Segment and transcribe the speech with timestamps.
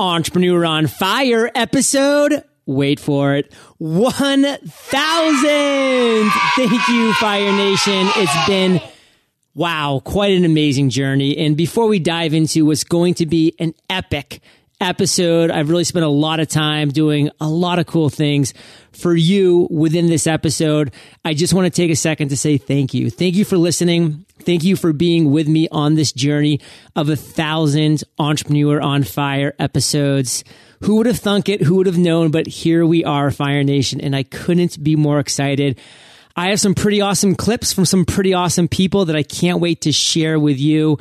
[0.00, 2.42] Entrepreneur on Fire episode.
[2.64, 3.52] Wait for it.
[3.78, 4.60] 1000.
[6.56, 8.08] Thank you, Fire Nation.
[8.16, 8.80] It's been
[9.54, 11.36] Wow, quite an amazing journey.
[11.36, 14.40] And before we dive into what's going to be an epic
[14.80, 18.54] episode, I've really spent a lot of time doing a lot of cool things
[18.92, 20.92] for you within this episode.
[21.24, 23.10] I just want to take a second to say thank you.
[23.10, 24.24] Thank you for listening.
[24.40, 26.60] Thank you for being with me on this journey
[26.96, 30.44] of a thousand entrepreneur on fire episodes.
[30.82, 31.62] Who would have thunk it?
[31.62, 32.30] Who would have known?
[32.30, 35.78] But here we are, Fire Nation, and I couldn't be more excited.
[36.36, 39.82] I have some pretty awesome clips from some pretty awesome people that I can't wait
[39.82, 40.98] to share with you.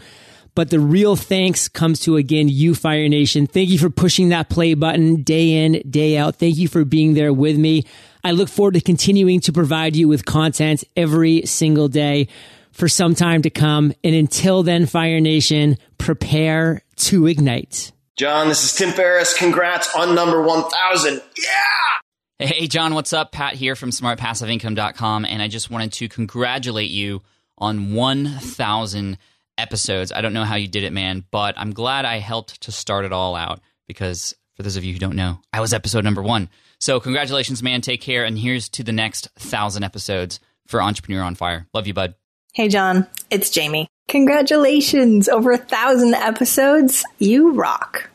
[0.59, 3.47] But the real thanks comes to again, you Fire Nation.
[3.47, 6.35] Thank you for pushing that play button day in, day out.
[6.35, 7.85] Thank you for being there with me.
[8.25, 12.27] I look forward to continuing to provide you with content every single day
[12.73, 13.93] for some time to come.
[14.03, 17.93] And until then, Fire Nation, prepare to ignite.
[18.17, 19.37] John, this is Tim Ferriss.
[19.37, 21.21] Congrats on number 1000.
[21.37, 22.47] Yeah!
[22.47, 23.31] Hey, John, what's up?
[23.31, 25.23] Pat here from smartpassiveincome.com.
[25.23, 27.21] And I just wanted to congratulate you
[27.57, 29.17] on 1,000
[29.59, 30.11] episodes.
[30.11, 33.05] I don't know how you did it, man, but I'm glad I helped to start
[33.05, 36.21] it all out because for those of you who don't know, I was episode number
[36.21, 36.49] one.
[36.79, 37.81] So, congratulations, man.
[37.81, 38.23] Take care.
[38.23, 41.67] And here's to the next 1,000 episodes for Entrepreneur on Fire.
[41.73, 42.15] Love you, bud.
[42.53, 43.87] Hey, John, it's Jamie.
[44.07, 45.29] Congratulations!
[45.29, 47.05] Over a thousand episodes.
[47.19, 48.09] You rock.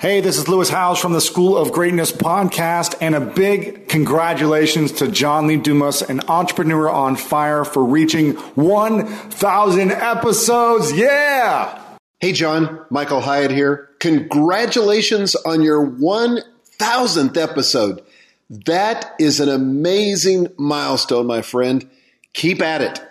[0.00, 4.92] Hey, this is Lewis Howes from the School of Greatness podcast, and a big congratulations
[4.92, 10.90] to John Lee Dumas, an entrepreneur on fire, for reaching 1,000 episodes.
[10.94, 11.78] Yeah!
[12.18, 13.90] Hey, John, Michael Hyatt here.
[13.98, 18.00] Congratulations on your 1,000th episode.
[18.48, 21.86] That is an amazing milestone, my friend.
[22.32, 23.02] Keep at it.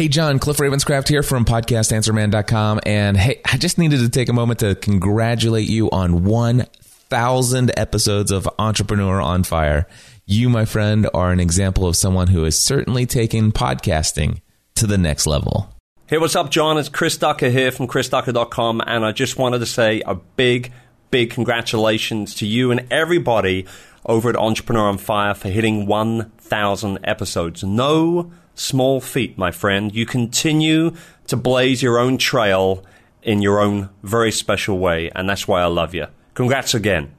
[0.00, 2.80] Hey, John, Cliff Ravenscraft here from podcastanswerman.com.
[2.86, 8.30] And hey, I just needed to take a moment to congratulate you on 1,000 episodes
[8.30, 9.86] of Entrepreneur on Fire.
[10.24, 14.40] You, my friend, are an example of someone who has certainly taken podcasting
[14.76, 15.70] to the next level.
[16.06, 16.78] Hey, what's up, John?
[16.78, 18.80] It's Chris Ducker here from chrisducker.com.
[18.86, 20.72] And I just wanted to say a big,
[21.10, 23.66] big congratulations to you and everybody
[24.06, 27.62] over at Entrepreneur on Fire for hitting 1,000 episodes.
[27.62, 29.94] No small feat, my friend.
[29.94, 30.94] You continue
[31.26, 32.84] to blaze your own trail
[33.22, 36.06] in your own very special way, and that's why I love you.
[36.34, 37.12] Congrats again.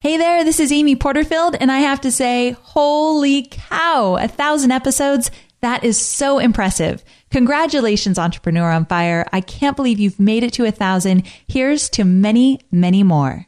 [0.00, 4.72] Hey there, this is Amy Porterfield, and I have to say, holy cow, a thousand
[4.72, 5.30] episodes.
[5.60, 7.04] That is so impressive.
[7.30, 9.28] Congratulations, Entrepreneur on Fire.
[9.32, 11.22] I can't believe you've made it to a thousand.
[11.46, 13.46] Here's to many, many more.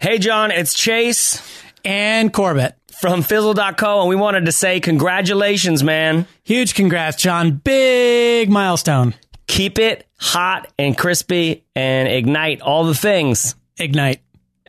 [0.00, 1.42] Hey, John, it's Chase
[1.84, 6.26] and Corbett from Fizzle.co, and we wanted to say congratulations, man.
[6.44, 7.52] Huge congrats, John.
[7.52, 9.14] Big milestone.
[9.46, 13.54] Keep it hot and crispy and ignite all the things.
[13.78, 14.20] Ignite.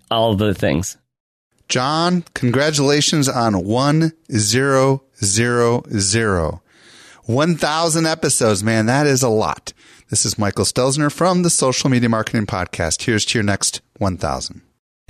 [0.09, 0.97] All the things.
[1.67, 4.11] John, congratulations on 1000.
[7.25, 8.85] 1000 episodes, man.
[8.85, 9.73] That is a lot.
[10.09, 13.03] This is Michael Stelzner from the Social Media Marketing Podcast.
[13.03, 14.61] Here's to your next 1000.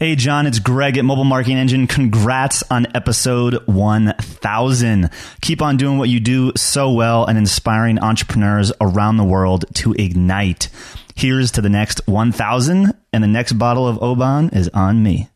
[0.01, 1.85] Hey, John, it's Greg at Mobile Marketing Engine.
[1.85, 5.11] Congrats on episode 1000.
[5.41, 9.93] Keep on doing what you do so well and inspiring entrepreneurs around the world to
[9.93, 10.69] ignite.
[11.13, 15.29] Here's to the next 1000, and the next bottle of Oban is on me.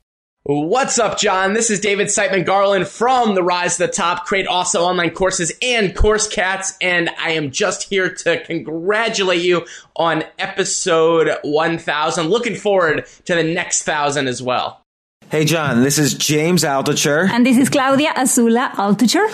[0.47, 1.53] What's up, John?
[1.53, 4.28] This is David Siteman Garland from the Rise to the Top.
[4.28, 9.66] Create awesome online courses and course cats, and I am just here to congratulate you
[9.95, 12.28] on episode 1000.
[12.28, 14.84] Looking forward to the next thousand as well.
[15.29, 17.28] Hey, John, this is James Altucher.
[17.28, 19.28] And this is Claudia Azula Altucher.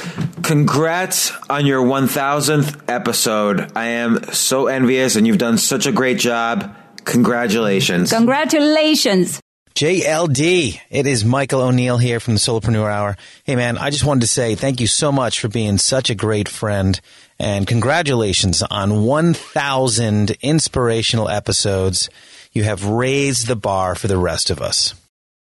[0.45, 3.69] Congrats on your 1000th episode.
[3.75, 6.73] I am so envious, and you've done such a great job.
[7.03, 8.13] Congratulations.
[8.13, 9.41] Congratulations.
[9.73, 10.79] JLD.
[10.89, 13.17] It is Michael O'Neill here from the Solopreneur Hour.
[13.45, 16.15] Hey man, I just wanted to say thank you so much for being such a
[16.15, 16.99] great friend
[17.39, 22.09] and congratulations on 1000 inspirational episodes.
[22.51, 24.93] You have raised the bar for the rest of us.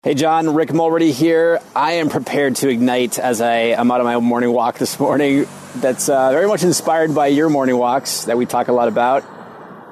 [0.02, 1.60] Hey John, Rick Mulready here.
[1.74, 5.46] I am prepared to ignite as I am out on my morning walk this morning.
[5.76, 9.39] That's uh, very much inspired by your morning walks that we talk a lot about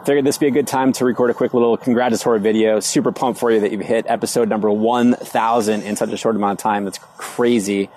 [0.09, 2.81] figured this would be a good time to record a quick little congratulatory video.
[2.81, 6.59] Super pumped for you that you've hit episode number 1000 in such a short amount
[6.59, 6.85] of time.
[6.85, 7.91] That's crazy.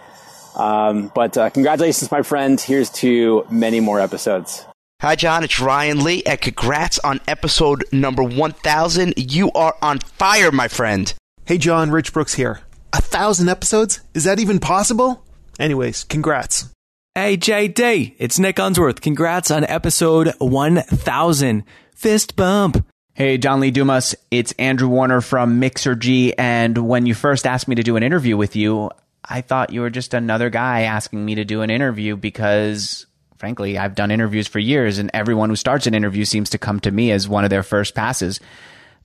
[0.57, 2.59] Um, but uh, congratulations, my friend.
[2.59, 4.65] Here's to many more episodes.
[4.99, 5.45] Hi, John.
[5.45, 9.13] It's Ryan Lee, and congrats on episode number 1000.
[9.15, 11.13] You are on fire, my friend.
[11.45, 11.91] Hey, John.
[11.91, 12.59] Rich Brooks here.
[12.91, 14.01] A thousand episodes?
[14.13, 15.23] Is that even possible?
[15.61, 16.73] Anyways, congrats.
[17.15, 18.15] Hey, JD.
[18.19, 18.99] It's Nick Unsworth.
[18.99, 21.63] Congrats on episode 1000.
[22.01, 22.83] Fist bump.
[23.13, 24.15] Hey, John Lee Dumas.
[24.31, 26.33] It's Andrew Warner from Mixergy.
[26.35, 28.89] And when you first asked me to do an interview with you,
[29.23, 33.05] I thought you were just another guy asking me to do an interview because,
[33.37, 36.79] frankly, I've done interviews for years and everyone who starts an interview seems to come
[36.79, 38.39] to me as one of their first passes.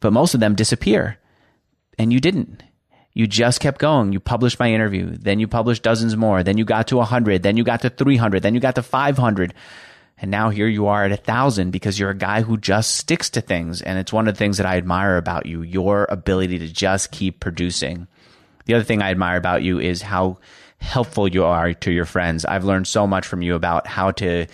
[0.01, 1.19] But most of them disappear.
[1.99, 2.63] And you didn't.
[3.13, 4.15] You just kept going.
[4.15, 5.19] You published my interview.
[5.19, 6.43] Then you published dozens more.
[6.43, 7.43] Then you got to 100.
[7.43, 8.43] Then you got to 300.
[8.43, 9.53] Then you got to 500.
[10.19, 13.29] And now here you are at a thousand because you're a guy who just sticks
[13.31, 13.83] to things.
[13.83, 17.11] And it's one of the things that I admire about you, your ability to just
[17.11, 18.07] keep producing.
[18.65, 20.39] The other thing I admire about you is how
[20.79, 22.45] helpful you are to your friends.
[22.45, 24.47] I've learned so much from you about how to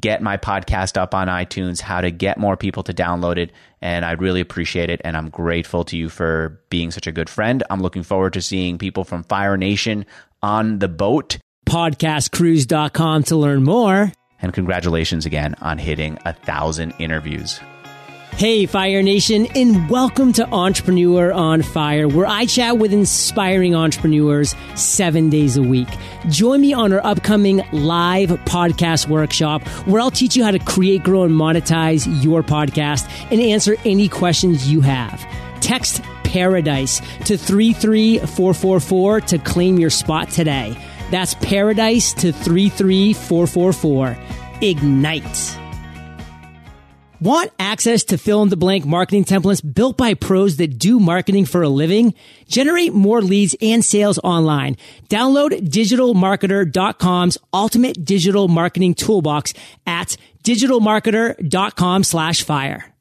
[0.00, 3.52] get my podcast up on iTunes, how to get more people to download it.
[3.80, 5.00] And I really appreciate it.
[5.04, 7.62] And I'm grateful to you for being such a good friend.
[7.70, 10.04] I'm looking forward to seeing people from Fire Nation
[10.42, 11.38] on the boat.
[11.66, 14.12] Podcastcruise.com to learn more.
[14.40, 17.60] And congratulations again on hitting a thousand interviews.
[18.38, 24.54] Hey, Fire Nation, and welcome to Entrepreneur on Fire, where I chat with inspiring entrepreneurs
[24.76, 25.88] seven days a week.
[26.28, 31.02] Join me on our upcoming live podcast workshop, where I'll teach you how to create,
[31.02, 35.20] grow, and monetize your podcast and answer any questions you have.
[35.60, 40.76] Text Paradise to 33444 to claim your spot today.
[41.10, 44.16] That's Paradise to 33444.
[44.60, 45.58] Ignite.
[47.20, 51.46] Want access to fill in the blank marketing templates built by pros that do marketing
[51.46, 52.14] for a living?
[52.46, 54.76] Generate more leads and sales online.
[55.08, 59.52] Download digitalmarketer.com's ultimate digital marketing toolbox
[59.84, 62.94] at digitalmarketer.com slash fire.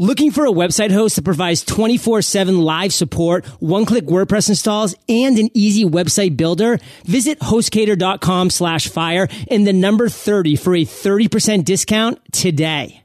[0.00, 5.48] Looking for a website host that provides 24-7 live support, one-click WordPress installs, and an
[5.54, 6.78] easy website builder?
[7.04, 13.02] Visit hostgator.com slash fire and the number 30 for a 30% discount today.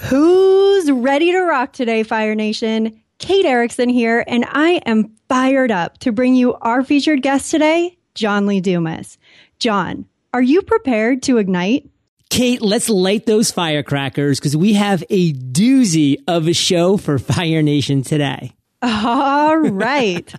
[0.00, 3.00] Who's ready to rock today, Fire Nation?
[3.20, 7.96] Kate Erickson here, and I am fired up to bring you our featured guest today,
[8.16, 9.18] John Lee Dumas.
[9.60, 11.88] John, are you prepared to ignite?
[12.30, 17.62] Kate, let's light those firecrackers because we have a doozy of a show for Fire
[17.62, 18.52] Nation today.
[18.82, 20.32] All right.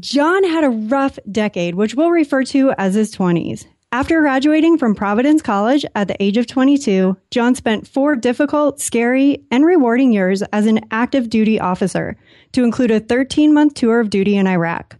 [0.00, 3.66] John had a rough decade, which we'll refer to as his 20s.
[3.94, 9.44] After graduating from Providence College at the age of 22, John spent four difficult, scary,
[9.50, 12.16] and rewarding years as an active duty officer,
[12.52, 14.96] to include a 13 month tour of duty in Iraq.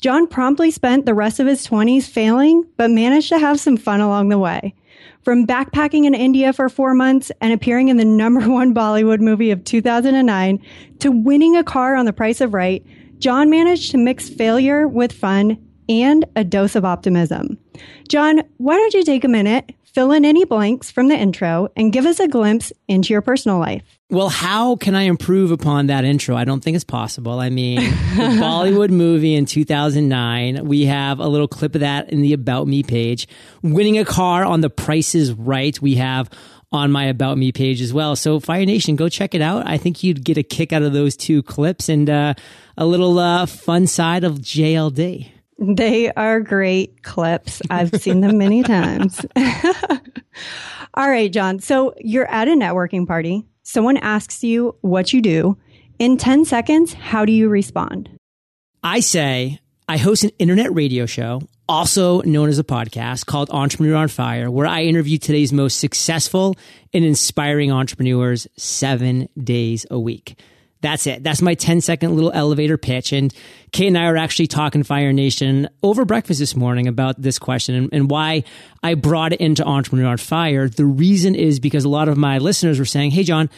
[0.00, 4.00] John promptly spent the rest of his 20s failing, but managed to have some fun
[4.00, 4.74] along the way.
[5.22, 9.52] From backpacking in India for four months and appearing in the number one Bollywood movie
[9.52, 10.60] of 2009
[10.98, 12.84] to winning a car on the Price is Right,
[13.18, 17.56] John managed to mix failure with fun and a dose of optimism.
[18.08, 21.92] John, why don't you take a minute, fill in any blanks from the intro, and
[21.92, 24.00] give us a glimpse into your personal life?
[24.12, 26.36] Well, how can I improve upon that intro?
[26.36, 27.40] I don't think it's possible.
[27.40, 27.82] I mean, the
[28.42, 32.82] Bollywood movie in 2009, we have a little clip of that in the About Me
[32.82, 33.26] page.
[33.62, 36.28] Winning a car on the Price is Right, we have
[36.70, 38.14] on my About Me page as well.
[38.14, 39.66] So, Fire Nation, go check it out.
[39.66, 42.34] I think you'd get a kick out of those two clips and uh,
[42.76, 45.30] a little uh, fun side of JLD.
[45.58, 47.62] They are great clips.
[47.70, 49.24] I've seen them many times.
[50.94, 51.60] All right, John.
[51.60, 53.46] So you're at a networking party.
[53.62, 55.56] Someone asks you what you do.
[55.98, 58.10] In 10 seconds, how do you respond?
[58.82, 63.94] I say, I host an internet radio show, also known as a podcast called Entrepreneur
[63.94, 66.56] on Fire, where I interview today's most successful
[66.92, 70.40] and inspiring entrepreneurs seven days a week.
[70.82, 71.22] That's it.
[71.22, 73.12] That's my 10 second little elevator pitch.
[73.12, 73.32] And
[73.70, 77.74] Kate and I are actually talking Fire Nation over breakfast this morning about this question
[77.76, 78.42] and, and, why
[78.82, 80.68] I brought it into Entrepreneur on Fire.
[80.68, 83.48] The reason is because a lot of my listeners were saying, Hey, John,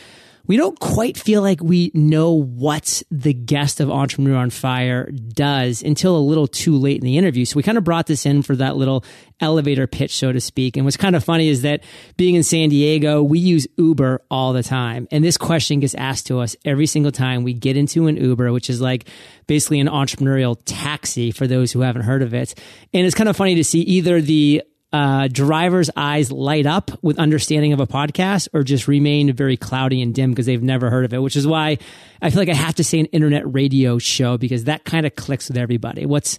[0.47, 5.83] we don't quite feel like we know what the guest of Entrepreneur on Fire does
[5.83, 7.45] until a little too late in the interview.
[7.45, 9.05] So we kind of brought this in for that little
[9.41, 10.77] elevator pitch, so to speak.
[10.77, 11.83] And what's kind of funny is that
[12.17, 15.09] being in San Diego, we use Uber all the time.
[15.11, 18.53] And this question gets asked to us every single time we get into an Uber,
[18.53, 19.09] which is like
[19.47, 22.55] basically an entrepreneurial taxi for those who haven't heard of it.
[22.93, 24.63] And it's kind of funny to see either the
[24.95, 30.01] uh, drivers' eyes light up with understanding of a podcast or just remain very cloudy
[30.01, 31.79] and dim because they've never heard of it, which is why
[32.23, 35.17] I feel like I have to say an internet radio show because that kind of
[35.17, 36.07] clicks with everybody.
[36.07, 36.39] What's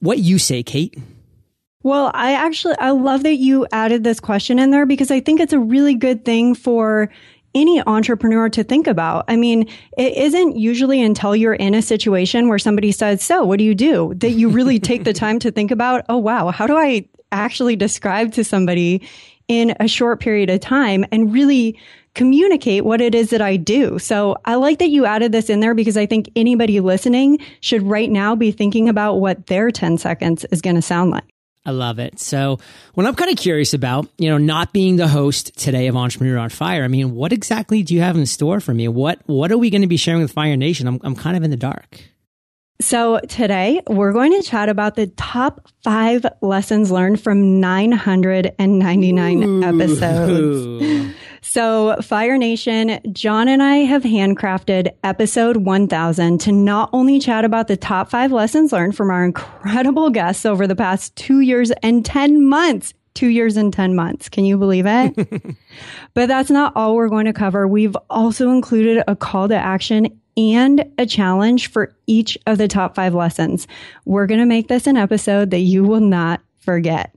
[0.00, 0.98] what you say, Kate?
[1.82, 5.40] Well, I actually I love that you added this question in there because I think
[5.40, 7.10] it's a really good thing for
[7.54, 9.24] any entrepreneur to think about.
[9.28, 13.58] I mean, it isn't usually until you're in a situation where somebody says, So, what
[13.58, 14.12] do you do?
[14.16, 17.76] that you really take the time to think about, Oh, wow, how do I actually
[17.76, 19.06] describe to somebody
[19.48, 21.78] in a short period of time and really
[22.14, 23.98] communicate what it is that I do.
[23.98, 27.82] So I like that you added this in there because I think anybody listening should
[27.82, 31.24] right now be thinking about what their 10 seconds is going to sound like.
[31.66, 32.20] I love it.
[32.20, 32.58] So,
[32.92, 36.36] what I'm kind of curious about, you know, not being the host today of Entrepreneur
[36.36, 38.86] on Fire, I mean, what exactly do you have in store for me?
[38.86, 40.86] What what are we going to be sharing with Fire Nation?
[40.86, 42.04] I'm I'm kind of in the dark.
[42.80, 49.62] So today we're going to chat about the top five lessons learned from 999 Ooh.
[49.62, 51.14] episodes.
[51.46, 57.68] So Fire Nation, John and I have handcrafted episode 1000 to not only chat about
[57.68, 62.02] the top five lessons learned from our incredible guests over the past two years and
[62.02, 64.28] 10 months two years and 10 months.
[64.28, 65.56] Can you believe it?
[66.14, 67.66] but that's not all we're going to cover.
[67.66, 72.94] We've also included a call to action and a challenge for each of the top
[72.94, 73.66] five lessons.
[74.04, 77.14] We're going to make this an episode that you will not forget.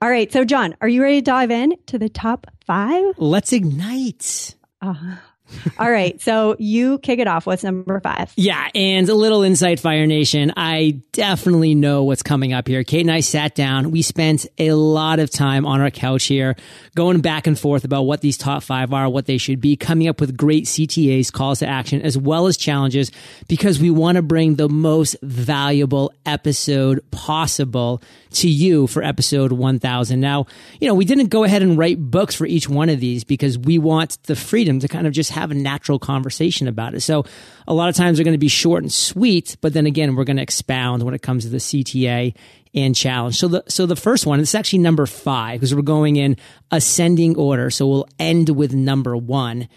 [0.00, 0.32] All right.
[0.32, 3.14] So, John, are you ready to dive in to the top five?
[3.18, 4.54] Let's ignite.
[4.80, 5.16] Uh,
[5.78, 6.20] all right.
[6.20, 7.46] So you kick it off.
[7.46, 8.32] What's number five?
[8.36, 8.68] Yeah.
[8.74, 10.52] And a little insight, Fire Nation.
[10.56, 12.84] I definitely know what's coming up here.
[12.84, 13.90] Kate and I sat down.
[13.90, 16.56] We spent a lot of time on our couch here
[16.94, 20.08] going back and forth about what these top five are, what they should be, coming
[20.08, 23.10] up with great CTAs, calls to action, as well as challenges
[23.48, 30.20] because we want to bring the most valuable episode possible to you for episode 1000.
[30.20, 30.46] Now,
[30.80, 33.58] you know, we didn't go ahead and write books for each one of these because
[33.58, 37.00] we want the freedom to kind of just have a natural conversation about it.
[37.00, 37.24] So
[37.66, 40.24] a lot of times they're going to be short and sweet, but then again, we're
[40.24, 42.34] going to expound when it comes to the CTA
[42.74, 43.38] and challenge.
[43.38, 46.36] So the so the first one, this is actually number five because we're going in
[46.70, 47.70] ascending order.
[47.70, 49.68] So we'll end with number one.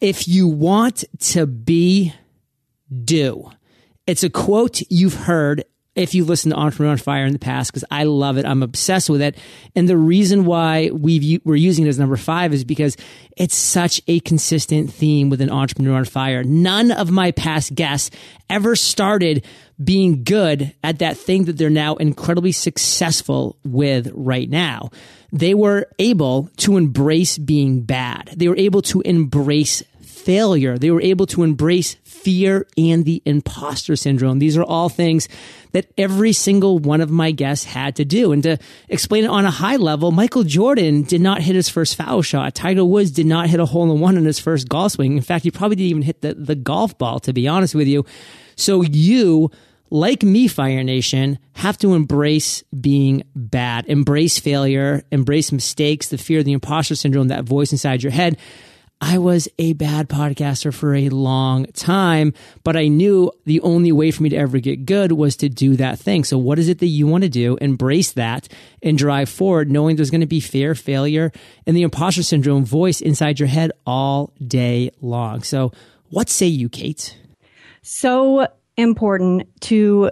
[0.00, 2.12] If you want to be,
[3.04, 3.50] do.
[4.06, 5.64] It's a quote you've heard
[5.98, 8.46] if you listen to Entrepreneur on Fire in the past, because I love it.
[8.46, 9.36] I'm obsessed with it.
[9.74, 12.96] And the reason why we've, we're using it as number five is because
[13.36, 16.44] it's such a consistent theme with an Entrepreneur on Fire.
[16.44, 18.10] None of my past guests
[18.48, 19.44] ever started
[19.82, 24.90] being good at that thing that they're now incredibly successful with right now.
[25.32, 28.30] They were able to embrace being bad.
[28.36, 30.78] They were able to embrace failure.
[30.78, 34.38] They were able to embrace fear and the imposter syndrome.
[34.38, 35.28] These are all things
[35.72, 38.32] that every single one of my guests had to do.
[38.32, 38.58] And to
[38.88, 42.54] explain it on a high level, Michael Jordan did not hit his first foul shot.
[42.54, 45.16] Tiger Woods did not hit a hole in one in his first golf swing.
[45.16, 47.88] In fact, he probably didn't even hit the, the golf ball, to be honest with
[47.88, 48.04] you.
[48.56, 49.50] So you,
[49.90, 56.42] like me, Fire Nation, have to embrace being bad, embrace failure, embrace mistakes, the fear,
[56.42, 58.38] the imposter syndrome, that voice inside your head.
[59.00, 62.32] I was a bad podcaster for a long time,
[62.64, 65.76] but I knew the only way for me to ever get good was to do
[65.76, 66.24] that thing.
[66.24, 67.56] So what is it that you want to do?
[67.60, 68.48] Embrace that
[68.82, 71.30] and drive forward, knowing there's going to be fear, failure,
[71.66, 75.42] and the imposter syndrome voice inside your head all day long.
[75.44, 75.70] So
[76.10, 77.16] what say you, Kate?
[77.82, 80.10] So important to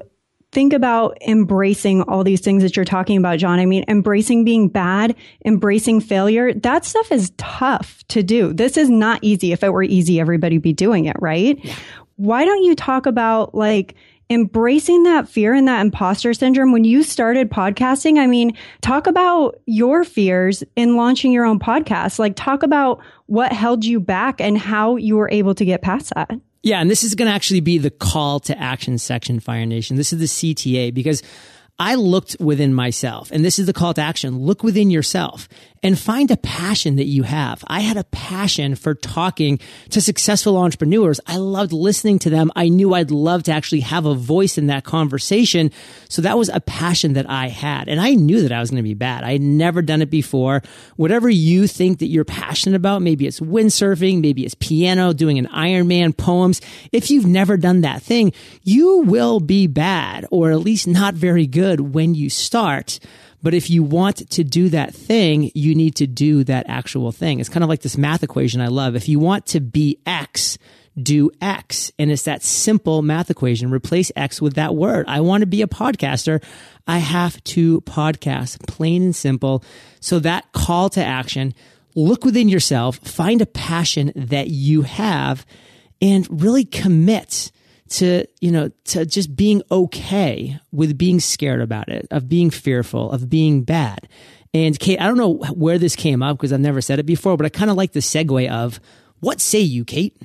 [0.53, 3.59] think about embracing all these things that you're talking about, John.
[3.59, 8.53] I mean, embracing being bad, embracing failure, that stuff is tough to do.
[8.53, 9.53] This is not easy.
[9.53, 11.63] If it were easy, everybody be doing it, right?
[11.63, 11.75] Yeah.
[12.17, 13.95] Why don't you talk about like,
[14.29, 19.61] embracing that fear and that imposter syndrome when you started podcasting i mean talk about
[19.67, 24.59] your fears in launching your own podcast like talk about what held you back and
[24.59, 26.33] how you were able to get past that
[26.67, 29.97] yeah, and this is going to actually be the call to action section, Fire Nation.
[29.97, 31.23] This is the CTA because
[31.79, 34.39] I looked within myself, and this is the call to action.
[34.39, 35.47] Look within yourself
[35.83, 37.63] and find a passion that you have.
[37.67, 41.21] I had a passion for talking to successful entrepreneurs.
[41.27, 42.51] I loved listening to them.
[42.57, 45.71] I knew I'd love to actually have a voice in that conversation.
[46.09, 47.89] So that was a passion that I had.
[47.89, 49.23] And I knew that I was going to be bad.
[49.23, 50.63] I had never done it before.
[50.97, 55.47] Whatever you think that you're passionate about, maybe it's windsurfing, maybe it's piano, doing an
[55.49, 56.63] Ironman poems.
[56.91, 61.47] If you've never done that thing, you will be bad or at least not very
[61.47, 62.99] good when you start.
[63.43, 67.39] But if you want to do that thing, you need to do that actual thing.
[67.39, 68.97] It's kind of like this math equation I love.
[68.97, 70.59] If you want to be X,
[71.01, 71.93] do X.
[71.99, 73.71] And it's that simple math equation.
[73.71, 75.05] Replace X with that word.
[75.09, 76.43] I want to be a podcaster.
[76.87, 79.63] I have to podcast, plain and simple.
[80.01, 81.55] So that call to action,
[81.95, 85.45] look within yourself, find a passion that you have
[86.01, 87.51] and really commit
[87.89, 93.11] to, you know, to just being okay with being scared about it, of being fearful,
[93.11, 94.09] of being bad.
[94.55, 97.37] And Kate, I don't know where this came up because I've never said it before,
[97.37, 98.81] but I kind of like the segue of
[99.21, 100.17] what say you, Kate?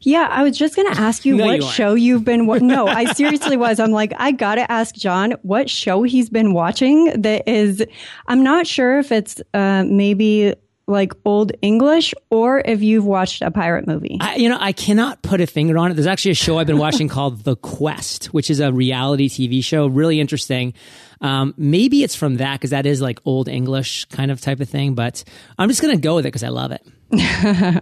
[0.00, 2.46] Yeah, I was just going to ask you no, what you show you've been.
[2.46, 3.78] Wa- no, I seriously was.
[3.78, 7.84] I'm like, I got to ask John what show he's been watching that is,
[8.26, 10.54] I'm not sure if it's uh, maybe
[10.86, 14.18] like old English or if you've watched a pirate movie.
[14.20, 15.94] I, you know, I cannot put a finger on it.
[15.94, 19.62] There's actually a show I've been watching called The Quest, which is a reality TV
[19.64, 20.74] show, really interesting.
[21.20, 24.68] Um, maybe it's from that because that is like old English kind of type of
[24.68, 25.24] thing, but
[25.58, 26.86] I'm just going to go with it because I love it.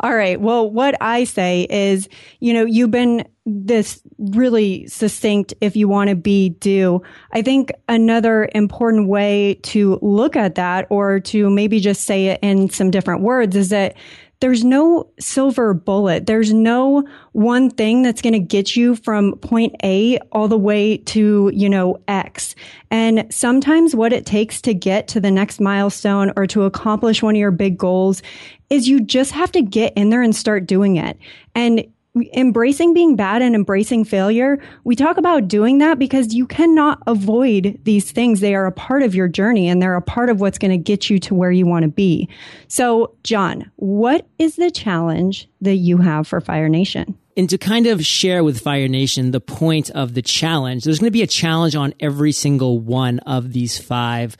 [0.00, 0.38] All right.
[0.40, 2.08] Well, what I say is,
[2.40, 7.00] you know, you've been this really succinct if you want to be do.
[7.32, 12.40] I think another important way to look at that or to maybe just say it
[12.42, 13.96] in some different words is that
[14.40, 16.26] there's no silver bullet.
[16.26, 20.98] There's no one thing that's going to get you from point A all the way
[20.98, 22.54] to, you know, X.
[22.90, 27.34] And sometimes what it takes to get to the next milestone or to accomplish one
[27.34, 28.22] of your big goals
[28.70, 31.18] is you just have to get in there and start doing it.
[31.54, 31.86] And
[32.32, 37.78] embracing being bad and embracing failure, we talk about doing that because you cannot avoid
[37.84, 38.40] these things.
[38.40, 40.78] They are a part of your journey and they're a part of what's going to
[40.78, 42.28] get you to where you want to be.
[42.68, 47.18] So, John, what is the challenge that you have for Fire Nation?
[47.36, 51.08] And to kind of share with Fire Nation the point of the challenge, there's going
[51.08, 54.38] to be a challenge on every single one of these five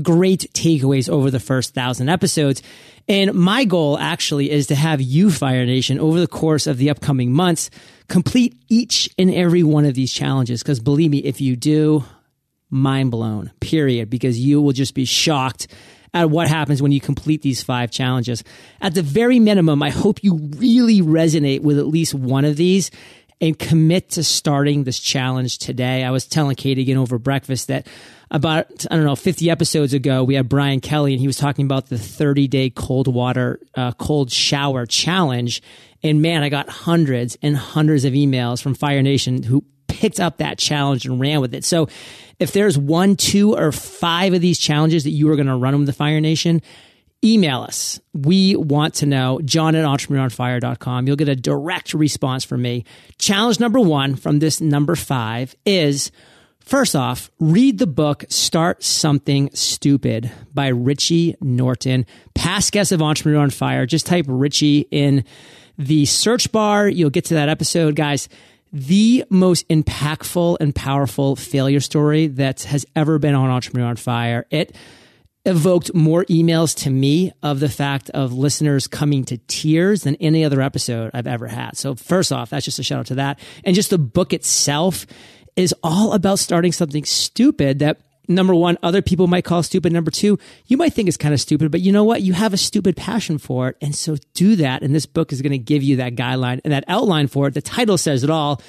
[0.00, 2.62] great takeaways over the first thousand episodes.
[3.08, 6.90] And my goal actually is to have you, Fire Nation, over the course of the
[6.90, 7.70] upcoming months,
[8.08, 10.62] complete each and every one of these challenges.
[10.62, 12.04] Because believe me, if you do,
[12.70, 15.68] mind blown, period, because you will just be shocked
[16.12, 18.44] at what happens when you complete these five challenges.
[18.80, 22.90] At the very minimum, I hope you really resonate with at least one of these
[23.40, 26.04] and commit to starting this challenge today.
[26.04, 27.86] I was telling Kate again over breakfast that
[28.30, 31.64] about, I don't know, 50 episodes ago, we had Brian Kelly and he was talking
[31.64, 35.62] about the 30 day cold water, uh, cold shower challenge.
[36.02, 40.38] And man, I got hundreds and hundreds of emails from Fire Nation who picked up
[40.38, 41.64] that challenge and ran with it.
[41.64, 41.88] So
[42.38, 45.76] if there's one, two, or five of these challenges that you are going to run
[45.76, 46.62] with the Fire Nation,
[47.24, 48.00] email us.
[48.14, 51.06] We want to know, john at entrepreneuronfire.com.
[51.06, 52.84] You'll get a direct response from me.
[53.18, 56.12] Challenge number one from this number five is
[56.60, 63.40] first off, read the book Start Something Stupid by Richie Norton, past guest of Entrepreneur
[63.40, 63.86] on Fire.
[63.86, 65.24] Just type Richie in
[65.76, 66.88] the search bar.
[66.88, 68.28] You'll get to that episode, guys.
[68.72, 74.46] The most impactful and powerful failure story that has ever been on Entrepreneur on Fire.
[74.50, 74.76] It
[75.48, 80.44] evoked more emails to me of the fact of listeners coming to tears than any
[80.44, 81.76] other episode I've ever had.
[81.76, 83.40] So first off, that's just a shout out to that.
[83.64, 85.06] And just the book itself
[85.56, 89.92] is all about starting something stupid that number one, other people might call stupid.
[89.92, 92.22] Number two, you might think it's kind of stupid, but you know what?
[92.22, 93.76] You have a stupid passion for it.
[93.80, 94.82] And so do that.
[94.82, 97.54] And this book is going to give you that guideline and that outline for it.
[97.54, 98.60] The title says it all.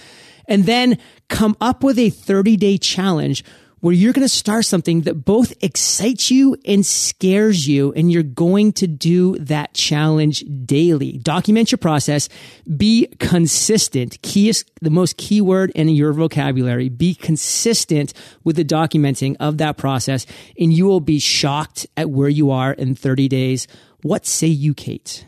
[0.48, 3.44] And then come up with a 30 day challenge
[3.82, 7.94] where you're going to start something that both excites you and scares you.
[7.94, 11.18] And you're going to do that challenge daily.
[11.18, 12.30] Document your process.
[12.78, 14.22] Be consistent.
[14.22, 16.90] Key is the most key word in your vocabulary.
[16.90, 18.14] Be consistent
[18.44, 20.26] with the documenting of that process
[20.60, 23.68] and you will be shocked at where you are in 30 days.
[24.02, 25.26] What say you, Kate?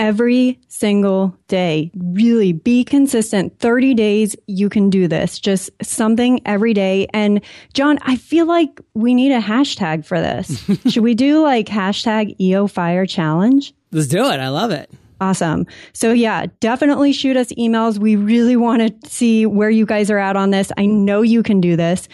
[0.00, 1.92] Every single day.
[1.94, 3.58] Really be consistent.
[3.58, 5.38] 30 days, you can do this.
[5.38, 7.06] Just something every day.
[7.12, 7.42] And
[7.74, 10.64] John, I feel like we need a hashtag for this.
[10.90, 13.74] Should we do like hashtag EO Fire Challenge?
[13.92, 14.40] Let's do it.
[14.40, 14.90] I love it.
[15.20, 15.66] Awesome.
[15.92, 17.98] So yeah, definitely shoot us emails.
[17.98, 20.72] We really want to see where you guys are at on this.
[20.78, 22.08] I know you can do this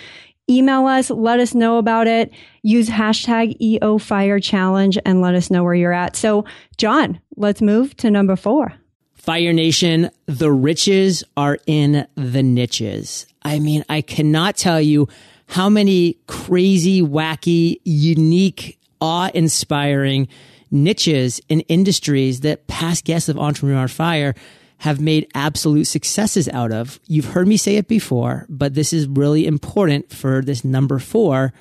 [0.48, 2.32] email us, let us know about it.
[2.62, 6.16] Use hashtag EO Fire Challenge and let us know where you're at.
[6.16, 6.44] So,
[6.76, 8.72] John, let's move to number four.
[9.14, 13.26] Fire Nation, the riches are in the niches.
[13.42, 15.08] I mean, I cannot tell you
[15.48, 20.28] how many crazy, wacky, unique, awe inspiring
[20.70, 24.34] niches and industries that past guests of Entrepreneur Fire
[24.78, 27.00] have made absolute successes out of.
[27.06, 31.52] You've heard me say it before, but this is really important for this number four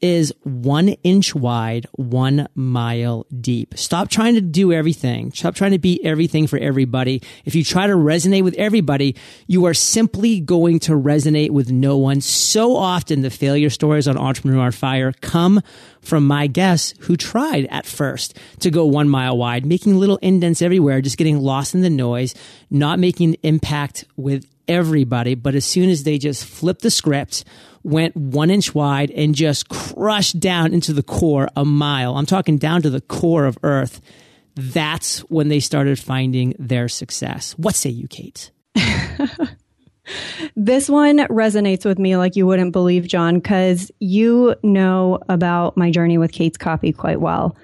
[0.00, 3.74] is one inch wide, one mile deep.
[3.76, 5.32] Stop trying to do everything.
[5.32, 7.22] Stop trying to be everything for everybody.
[7.44, 11.96] If you try to resonate with everybody, you are simply going to resonate with no
[11.96, 12.20] one.
[12.20, 15.62] So often the failure stories on Entrepreneur Fire come
[16.00, 20.62] from my guests who tried at first to go one mile wide, making little indents
[20.62, 22.34] everywhere, just getting lost in the noise,
[22.70, 25.34] not making an impact with everybody.
[25.34, 27.44] But as soon as they just flip the script,
[27.86, 32.16] went one inch wide and just crushed down into the core a mile.
[32.16, 34.00] I'm talking down to the core of Earth.
[34.56, 37.52] That's when they started finding their success.
[37.52, 38.50] What say you, Kate?
[40.56, 45.92] this one resonates with me like you wouldn't believe, John, because you know about my
[45.92, 47.56] journey with Kate's copy quite well.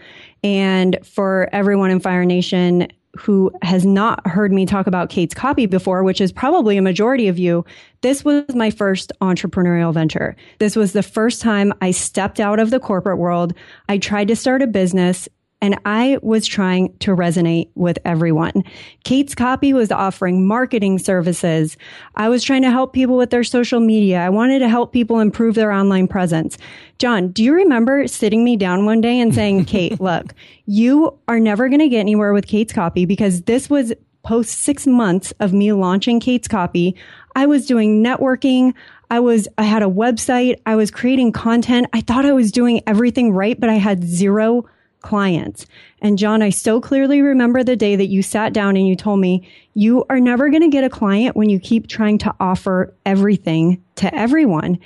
[0.45, 5.67] And for everyone in Fire Nation who has not heard me talk about Kate's copy
[5.67, 7.65] before, which is probably a majority of you,
[8.01, 10.35] this was my first entrepreneurial venture.
[10.59, 13.55] This was the first time I stepped out of the corporate world.
[13.89, 15.29] I tried to start a business
[15.63, 18.65] and I was trying to resonate with everyone.
[19.05, 21.77] Kate's copy was offering marketing services.
[22.17, 24.19] I was trying to help people with their social media.
[24.21, 26.59] I wanted to help people improve their online presence.
[26.99, 30.35] John, do you remember sitting me down one day and saying, Kate, look,
[30.67, 33.93] you are never going to get anywhere with Kate's copy because this was
[34.25, 36.97] post six months of me launching Kate's copy.
[37.37, 38.75] I was doing networking.
[39.11, 40.61] I was, I had a website.
[40.67, 41.87] I was creating content.
[41.93, 44.65] I thought I was doing everything right, but I had zero
[45.03, 45.67] clients.
[46.01, 49.21] And John, I so clearly remember the day that you sat down and you told
[49.21, 52.95] me you are never going to get a client when you keep trying to offer
[53.05, 54.79] everything to everyone.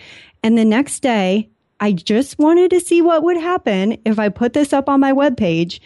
[0.43, 1.49] And the next day,
[1.81, 5.13] I just wanted to see what would happen if I put this up on my
[5.13, 5.81] webpage.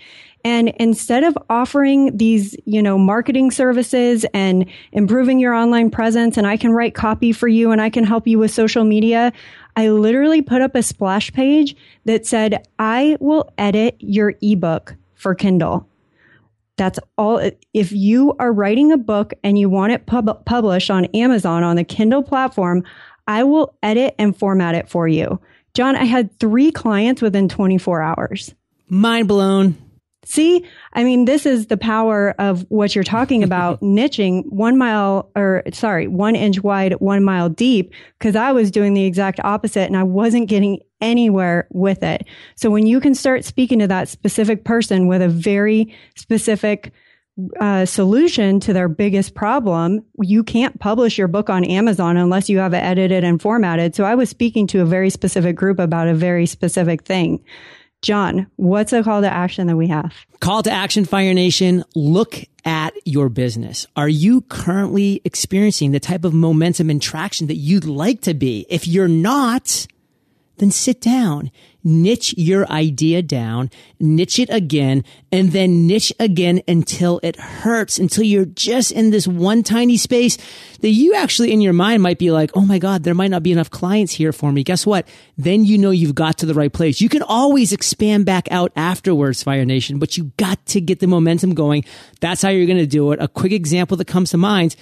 [0.44, 6.46] And instead of offering these, you know, marketing services and improving your online presence and
[6.46, 9.32] I can write copy for you and I can help you with social media,
[9.76, 15.34] I literally put up a splash page that said, I will edit your ebook for
[15.34, 15.86] Kindle.
[16.76, 17.50] That's all.
[17.74, 21.76] If you are writing a book and you want it pub- published on Amazon on
[21.76, 22.84] the Kindle platform,
[23.26, 25.40] I will edit and format it for you.
[25.74, 28.54] John, I had three clients within 24 hours.
[28.88, 29.76] Mind blown.
[30.24, 35.30] See, I mean, this is the power of what you're talking about niching one mile
[35.34, 37.92] or sorry, one inch wide, one mile deep.
[38.20, 42.26] Cause I was doing the exact opposite and I wasn't getting anywhere with it.
[42.56, 46.92] So when you can start speaking to that specific person with a very specific
[47.58, 52.58] uh, solution to their biggest problem, you can't publish your book on Amazon unless you
[52.58, 53.94] have it edited and formatted.
[53.94, 57.42] So I was speaking to a very specific group about a very specific thing.
[58.02, 60.14] John, what's a call to action that we have?
[60.40, 61.84] Call to action, Fire Nation.
[61.94, 63.86] Look at your business.
[63.94, 68.64] Are you currently experiencing the type of momentum and traction that you'd like to be?
[68.70, 69.86] If you're not,
[70.60, 71.50] then sit down
[71.84, 78.24] niche your idea down, niche it again, and then niche again until it hurts, until
[78.24, 80.36] you're just in this one tiny space
[80.80, 83.42] that you actually in your mind might be like, Oh my God, there might not
[83.42, 84.62] be enough clients here for me.
[84.62, 85.06] Guess what?
[85.38, 87.00] Then you know you've got to the right place.
[87.00, 91.06] You can always expand back out afterwards, Fire Nation, but you got to get the
[91.06, 91.84] momentum going.
[92.20, 93.20] That's how you're going to do it.
[93.22, 94.76] A quick example that comes to mind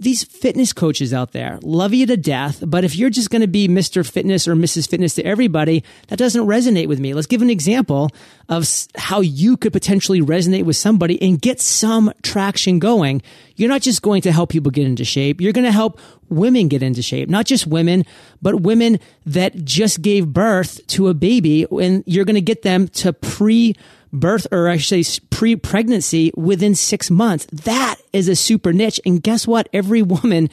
[0.00, 3.48] these fitness coaches out there love you to death, but if you're just going to
[3.48, 4.08] be Mr.
[4.08, 4.88] Fitness or Mrs.
[4.88, 7.14] Fitness to everybody, that doesn't resonate with me.
[7.14, 8.10] Let's give an example
[8.48, 13.22] of how you could potentially resonate with somebody and get some traction going.
[13.56, 15.40] You're not just going to help people get into shape.
[15.40, 18.04] You're going to help women get into shape, not just women,
[18.42, 22.88] but women that just gave birth to a baby and you're going to get them
[22.88, 23.74] to pre
[24.20, 27.46] birth or I should say pre pregnancy within six months.
[27.52, 29.00] That is a super niche.
[29.04, 29.68] And guess what?
[29.72, 30.48] Every woman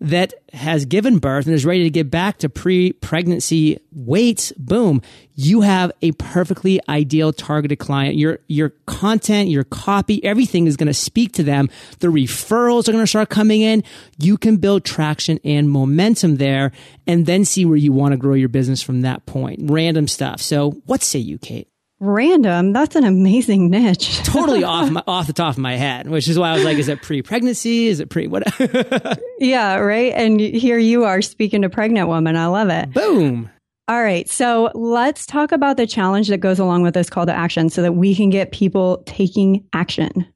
[0.00, 5.02] that has given birth and is ready to get back to pre pregnancy weights, boom,
[5.34, 8.16] you have a perfectly ideal targeted client.
[8.16, 11.68] Your, your content, your copy, everything is going to speak to them.
[11.98, 13.82] The referrals are going to start coming in.
[14.18, 16.72] You can build traction and momentum there
[17.06, 19.60] and then see where you want to grow your business from that point.
[19.64, 20.40] Random stuff.
[20.40, 21.68] So what say you, Kate?
[22.00, 22.72] Random.
[22.72, 24.18] That's an amazing niche.
[24.24, 26.78] totally off my, off the top of my head, which is why I was like,
[26.78, 27.88] is it pre-pregnancy?
[27.88, 28.44] Is it pre what?
[29.38, 30.12] yeah, right.
[30.14, 32.36] And here you are speaking to pregnant women.
[32.36, 32.92] I love it.
[32.92, 33.50] Boom.
[33.88, 34.28] All right.
[34.28, 37.82] So let's talk about the challenge that goes along with this call to action so
[37.82, 40.26] that we can get people taking action.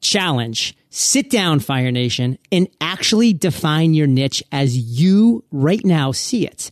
[0.00, 0.74] Challenge.
[0.88, 6.70] Sit down, Fire Nation, and actually define your niche as you right now see it.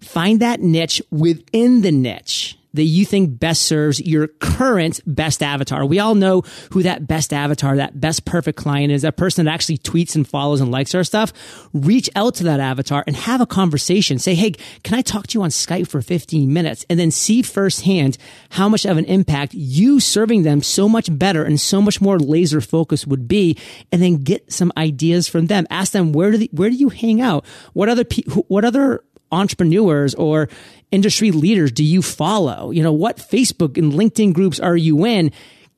[0.00, 5.84] Find that niche within the niche that you think best serves your current best avatar.
[5.84, 9.52] We all know who that best avatar, that best perfect client is, that person that
[9.52, 11.32] actually tweets and follows and likes our stuff.
[11.72, 14.18] Reach out to that avatar and have a conversation.
[14.18, 17.42] Say, Hey, can I talk to you on Skype for 15 minutes and then see
[17.42, 18.18] firsthand
[18.50, 22.18] how much of an impact you serving them so much better and so much more
[22.18, 23.56] laser focus would be.
[23.90, 25.66] And then get some ideas from them.
[25.70, 27.44] Ask them, where do, the, where do you hang out?
[27.72, 30.48] What other, pe- what other entrepreneurs or
[30.90, 32.70] industry leaders do you follow?
[32.70, 35.32] You know, what Facebook and LinkedIn groups are you in?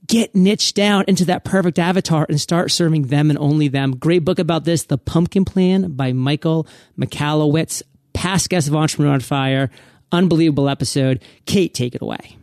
[0.06, 3.96] Get niche down into that perfect avatar and start serving them and only them.
[3.96, 6.66] Great book about this, The Pumpkin Plan by Michael
[6.98, 7.82] Michalowicz,
[8.14, 9.70] past guest of Entrepreneur on Fire.
[10.11, 11.22] Unbelievable episode.
[11.44, 12.38] Kate, take it away.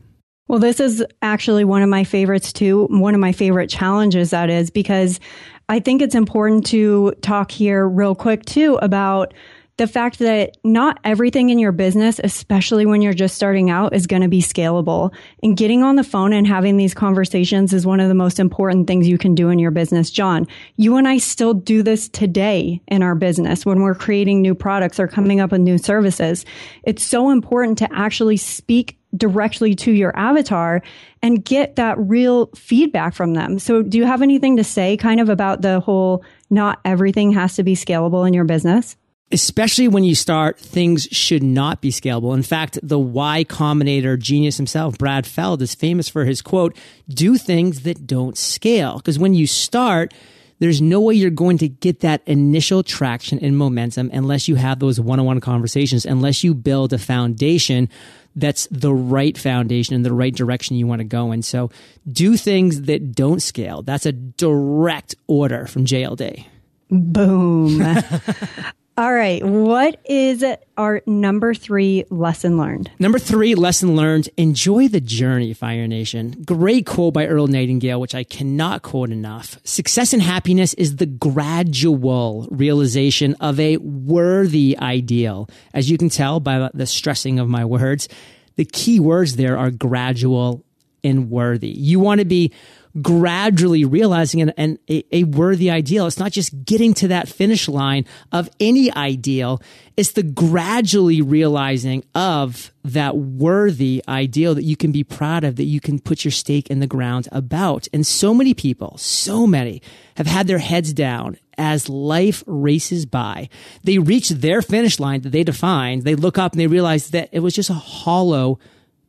[0.47, 2.85] Well, this is actually one of my favorites too.
[2.91, 5.19] One of my favorite challenges that is because
[5.67, 9.33] I think it's important to talk here real quick too about
[9.77, 14.07] the fact that not everything in your business, especially when you're just starting out, is
[14.07, 15.13] going to be scalable.
[15.43, 18.87] And getting on the phone and having these conversations is one of the most important
[18.87, 20.09] things you can do in your business.
[20.09, 24.55] John, you and I still do this today in our business when we're creating new
[24.55, 26.45] products or coming up with new services.
[26.83, 30.81] It's so important to actually speak directly to your avatar
[31.21, 33.59] and get that real feedback from them.
[33.59, 37.55] So do you have anything to say kind of about the whole not everything has
[37.55, 38.95] to be scalable in your business?
[39.31, 42.33] Especially when you start, things should not be scalable.
[42.33, 46.77] In fact, the Y Combinator genius himself, Brad Feld, is famous for his quote,
[47.09, 48.97] do things that don't scale.
[48.97, 50.13] Because when you start,
[50.59, 54.79] there's no way you're going to get that initial traction and momentum unless you have
[54.79, 57.89] those one on one conversations, unless you build a foundation
[58.35, 61.41] that's the right foundation and the right direction you want to go in.
[61.41, 61.71] So
[62.09, 63.81] do things that don't scale.
[63.81, 66.45] That's a direct order from JLD.
[66.91, 67.81] Boom.
[68.97, 69.43] All right.
[69.43, 70.41] What is
[70.77, 72.89] our number three lesson learned?
[72.97, 76.43] Number three lesson learned enjoy the journey, Fire Nation.
[76.45, 79.59] Great quote by Earl Nightingale, which I cannot quote enough.
[79.65, 85.49] Success and happiness is the gradual realization of a worthy ideal.
[85.73, 88.07] As you can tell by the stressing of my words,
[88.55, 90.63] the key words there are gradual
[91.03, 91.67] and worthy.
[91.67, 92.53] You want to be
[93.01, 96.07] gradually realizing an, an a, a, worthy ideal.
[96.07, 99.61] It's not just getting to that finish line of any ideal.
[99.97, 105.65] It's the gradually realizing of that worthy ideal that you can be proud of, that
[105.65, 107.87] you can put your stake in the ground about.
[107.93, 109.81] And so many people, so many
[110.15, 113.49] have had their heads down as life races by.
[113.83, 116.03] They reach their finish line that they defined.
[116.03, 118.59] They look up and they realize that it was just a hollow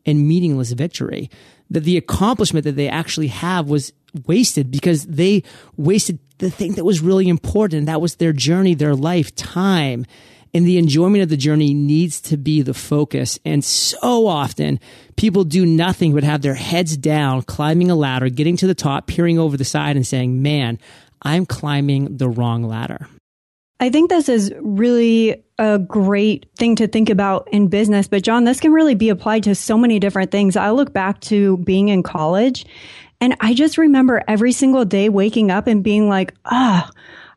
[0.04, 1.30] and meaningless victory
[1.70, 3.92] that the accomplishment that they actually have was
[4.26, 5.42] wasted because they
[5.76, 7.86] wasted the thing that was really important.
[7.86, 10.06] That was their journey, their life, time.
[10.54, 13.38] And the enjoyment of the journey needs to be the focus.
[13.44, 14.80] And so often
[15.16, 19.06] people do nothing but have their heads down, climbing a ladder, getting to the top,
[19.06, 20.78] peering over the side and saying, man,
[21.20, 23.08] I'm climbing the wrong ladder.
[23.80, 28.08] I think this is really a great thing to think about in business.
[28.08, 30.56] But John, this can really be applied to so many different things.
[30.56, 32.66] I look back to being in college
[33.20, 36.90] and I just remember every single day waking up and being like, ah,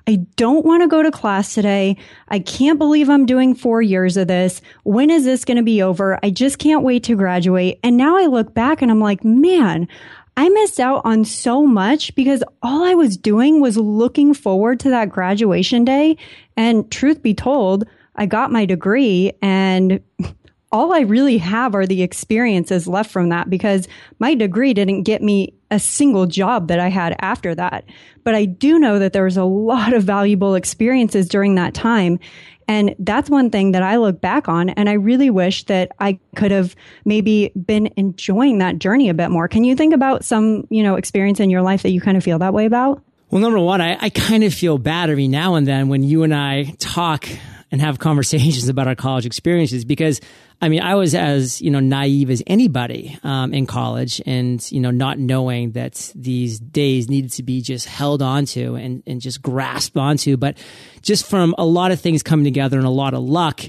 [0.07, 1.95] I don't want to go to class today.
[2.29, 4.61] I can't believe I'm doing four years of this.
[4.83, 6.19] When is this going to be over?
[6.23, 7.79] I just can't wait to graduate.
[7.83, 9.87] And now I look back and I'm like, man,
[10.35, 14.89] I missed out on so much because all I was doing was looking forward to
[14.89, 16.17] that graduation day.
[16.57, 17.85] And truth be told,
[18.19, 20.01] I got my degree and
[20.71, 23.87] all I really have are the experiences left from that because
[24.19, 27.85] my degree didn't get me a single job that I had after that.
[28.23, 32.19] But I do know that there was a lot of valuable experiences during that time.
[32.67, 34.69] And that's one thing that I look back on.
[34.69, 39.31] And I really wish that I could have maybe been enjoying that journey a bit
[39.31, 39.47] more.
[39.47, 42.23] Can you think about some, you know, experience in your life that you kind of
[42.23, 43.01] feel that way about?
[43.31, 46.21] Well, number one, I, I kind of feel bad every now and then when you
[46.23, 47.27] and I talk
[47.71, 50.19] and have conversations about our college experiences because
[50.61, 54.81] I mean, I was as, you know, naive as anybody, um, in college and, you
[54.81, 59.41] know, not knowing that these days needed to be just held onto and, and just
[59.41, 60.35] grasped onto.
[60.35, 60.57] But
[61.01, 63.61] just from a lot of things coming together and a lot of luck,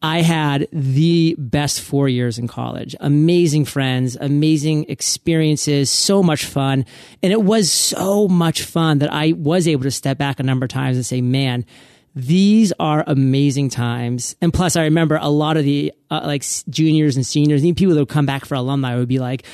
[0.00, 2.94] I had the best four years in college.
[3.00, 6.86] Amazing friends, amazing experiences, so much fun.
[7.20, 10.64] And it was so much fun that I was able to step back a number
[10.64, 11.66] of times and say, man,
[12.14, 14.34] these are amazing times.
[14.40, 17.94] And plus, I remember a lot of the uh, like juniors and seniors, even people
[17.94, 19.44] that would come back for alumni would be like,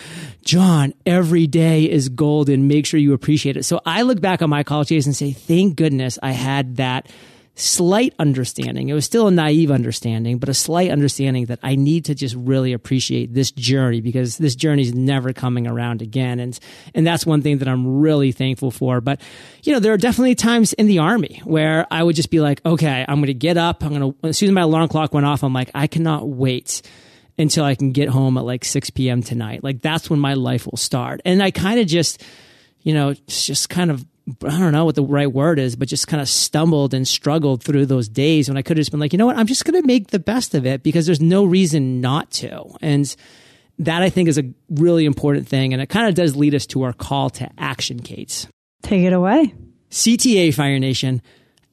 [0.44, 2.68] John, every day is golden.
[2.68, 3.64] Make sure you appreciate it.
[3.64, 7.10] So I look back on my college days and say, thank goodness I had that
[7.56, 8.88] slight understanding.
[8.88, 12.34] It was still a naive understanding, but a slight understanding that I need to just
[12.34, 16.40] really appreciate this journey because this journey is never coming around again.
[16.40, 16.58] And,
[16.94, 19.00] and that's one thing that I'm really thankful for.
[19.00, 19.20] But,
[19.62, 22.60] you know, there are definitely times in the army where I would just be like,
[22.66, 23.84] okay, I'm going to get up.
[23.84, 26.28] I'm going to, as soon as my alarm clock went off, I'm like, I cannot
[26.28, 26.82] wait
[27.38, 29.22] until I can get home at like 6 p.m.
[29.22, 29.62] tonight.
[29.62, 31.20] Like that's when my life will start.
[31.24, 32.22] And I kind of just,
[32.82, 36.08] you know, just kind of I don't know what the right word is, but just
[36.08, 39.12] kind of stumbled and struggled through those days when I could have just been like,
[39.12, 41.44] you know what, I'm just going to make the best of it because there's no
[41.44, 42.64] reason not to.
[42.80, 43.14] And
[43.78, 45.72] that I think is a really important thing.
[45.72, 48.46] And it kind of does lead us to our call to action, Kate.
[48.82, 49.54] Take it away.
[49.90, 51.20] CTA Fire Nation,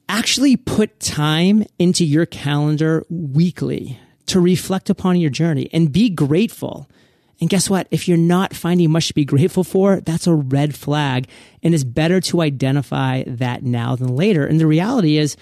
[0.08, 6.88] actually put time into your calendar weekly to reflect upon your journey and be grateful
[7.42, 7.88] and guess what?
[7.90, 11.26] If you're not finding much to be grateful for, that's a red flag.
[11.60, 14.46] And it's better to identify that now than later.
[14.46, 15.36] And the reality is,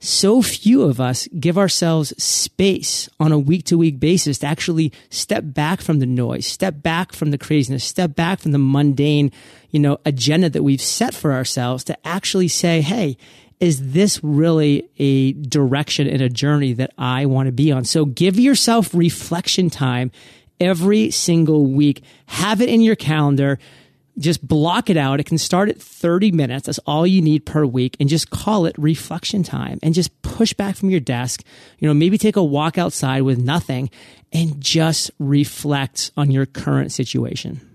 [0.00, 4.92] so few of us give ourselves space on a week to week basis to actually
[5.08, 9.32] step back from the noise, step back from the craziness, step back from the mundane,
[9.70, 13.16] you know, agenda that we've set for ourselves to actually say, Hey,
[13.60, 17.84] is this really a direction and a journey that I want to be on?
[17.84, 20.10] So give yourself reflection time
[20.60, 22.02] every single week.
[22.26, 23.58] Have it in your calendar
[24.20, 25.18] just block it out.
[25.18, 26.66] It can start at 30 minutes.
[26.66, 30.52] That's all you need per week and just call it reflection time and just push
[30.52, 31.42] back from your desk.
[31.78, 33.90] You know, maybe take a walk outside with nothing
[34.32, 37.69] and just reflect on your current situation.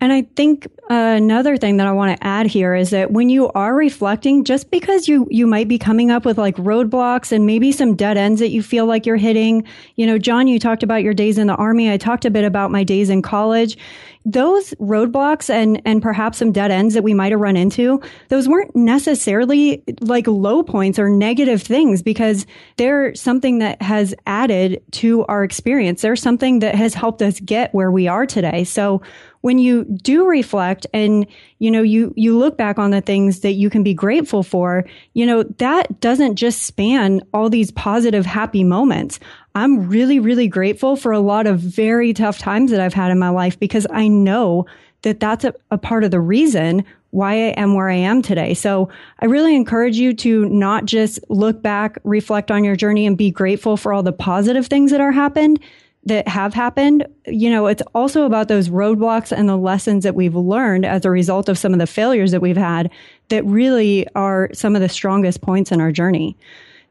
[0.00, 3.50] And I think another thing that I want to add here is that when you
[3.50, 7.72] are reflecting, just because you you might be coming up with like roadblocks and maybe
[7.72, 9.64] some dead ends that you feel like you're hitting,
[9.96, 11.90] you know, John, you talked about your days in the army.
[11.90, 13.76] I talked a bit about my days in college.
[14.24, 18.48] Those roadblocks and and perhaps some dead ends that we might have run into, those
[18.48, 25.24] weren't necessarily like low points or negative things because they're something that has added to
[25.24, 26.02] our experience.
[26.02, 28.62] They're something that has helped us get where we are today.
[28.62, 29.02] So
[29.40, 31.26] when you do reflect and
[31.58, 34.84] you know you you look back on the things that you can be grateful for
[35.14, 39.18] you know that doesn't just span all these positive happy moments
[39.54, 43.18] i'm really really grateful for a lot of very tough times that i've had in
[43.18, 44.66] my life because i know
[45.02, 48.54] that that's a, a part of the reason why I am where I am today.
[48.54, 53.16] So I really encourage you to not just look back, reflect on your journey and
[53.16, 55.60] be grateful for all the positive things that are happened,
[56.04, 60.34] that have happened, you know, it's also about those roadblocks and the lessons that we've
[60.34, 62.90] learned as a result of some of the failures that we've had
[63.28, 66.36] that really are some of the strongest points in our journey.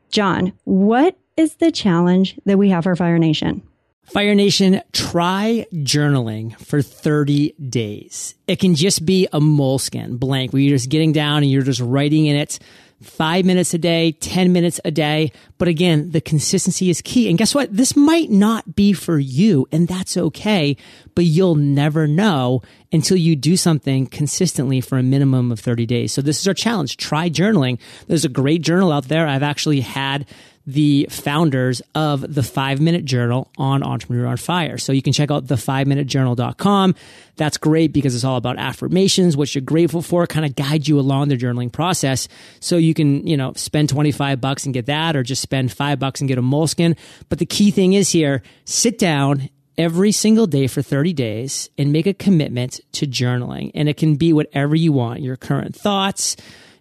[0.09, 3.63] John, what is the challenge that we have for Fire Nation?
[4.05, 8.35] Fire Nation, try journaling for 30 days.
[8.47, 11.81] It can just be a Moleskine blank where you're just getting down and you're just
[11.81, 12.59] writing in it
[13.01, 15.31] five minutes a day, 10 minutes a day.
[15.57, 17.29] But again, the consistency is key.
[17.29, 17.75] And guess what?
[17.75, 20.77] This might not be for you and that's okay,
[21.15, 26.11] but you'll never know until you do something consistently for a minimum of 30 days.
[26.11, 26.97] So this is our challenge.
[26.97, 27.79] Try journaling.
[28.07, 29.27] There's a great journal out there.
[29.27, 30.25] I've actually had
[30.67, 34.77] the founders of the five minute journal on Entrepreneur on Fire.
[34.77, 36.93] So you can check out the five minute journal.com.
[37.37, 40.99] That's great because it's all about affirmations, what you're grateful for, kind of guide you
[40.99, 42.27] along the journaling process.
[42.59, 45.99] So you can, you know, spend 25 bucks and get that or just spend five
[45.99, 46.97] bucks and get a Moleskine.
[47.29, 51.93] But the key thing is here, sit down every single day for 30 days and
[51.93, 53.71] make a commitment to journaling.
[53.73, 56.35] And it can be whatever you want, your current thoughts,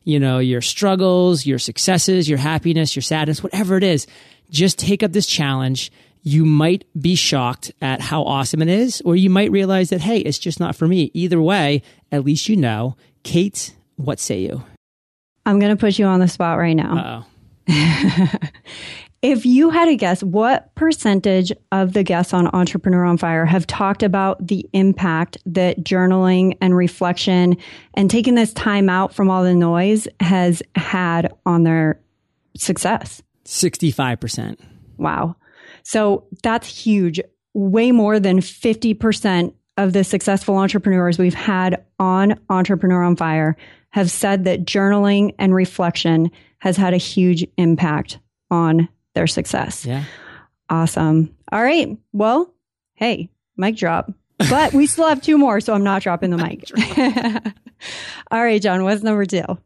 [0.06, 4.06] you know, your struggles, your successes, your happiness, your sadness, whatever it is,
[4.48, 5.90] just take up this challenge.
[6.22, 10.18] You might be shocked at how awesome it is, or you might realize that, hey,
[10.18, 11.10] it's just not for me.
[11.12, 12.96] Either way, at least you know.
[13.24, 14.62] Kate, what say you?
[15.44, 17.26] I'm going to put you on the spot right now.
[19.22, 23.66] If you had to guess, what percentage of the guests on Entrepreneur on Fire have
[23.66, 27.56] talked about the impact that journaling and reflection
[27.94, 32.00] and taking this time out from all the noise has had on their
[32.56, 33.22] success?
[33.46, 34.58] 65%.
[34.98, 35.36] Wow.
[35.82, 37.20] So that's huge.
[37.54, 43.56] Way more than 50% of the successful entrepreneurs we've had on Entrepreneur on Fire
[43.90, 48.18] have said that journaling and reflection has had a huge impact
[48.50, 49.84] on their success.
[49.84, 50.04] Yeah.
[50.70, 51.34] Awesome.
[51.50, 51.96] All right.
[52.12, 52.54] Well,
[52.94, 54.12] hey, mic drop.
[54.38, 56.70] But we still have two more, so I'm not dropping the mic.
[58.30, 59.58] All right, John, what's number two?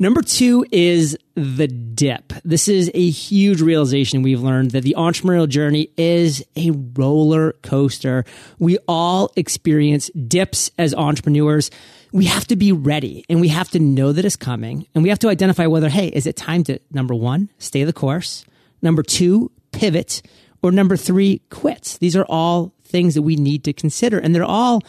[0.00, 2.32] Number two is the dip.
[2.44, 8.24] This is a huge realization we've learned that the entrepreneurial journey is a roller coaster.
[8.60, 11.70] We all experience dips as entrepreneurs.
[12.12, 15.10] We have to be ready and we have to know that it's coming and we
[15.10, 18.44] have to identify whether, hey, is it time to number one, stay the course?
[18.82, 20.22] Number two, pivot.
[20.62, 21.98] Or number three, quit.
[22.00, 24.82] These are all things that we need to consider and they're all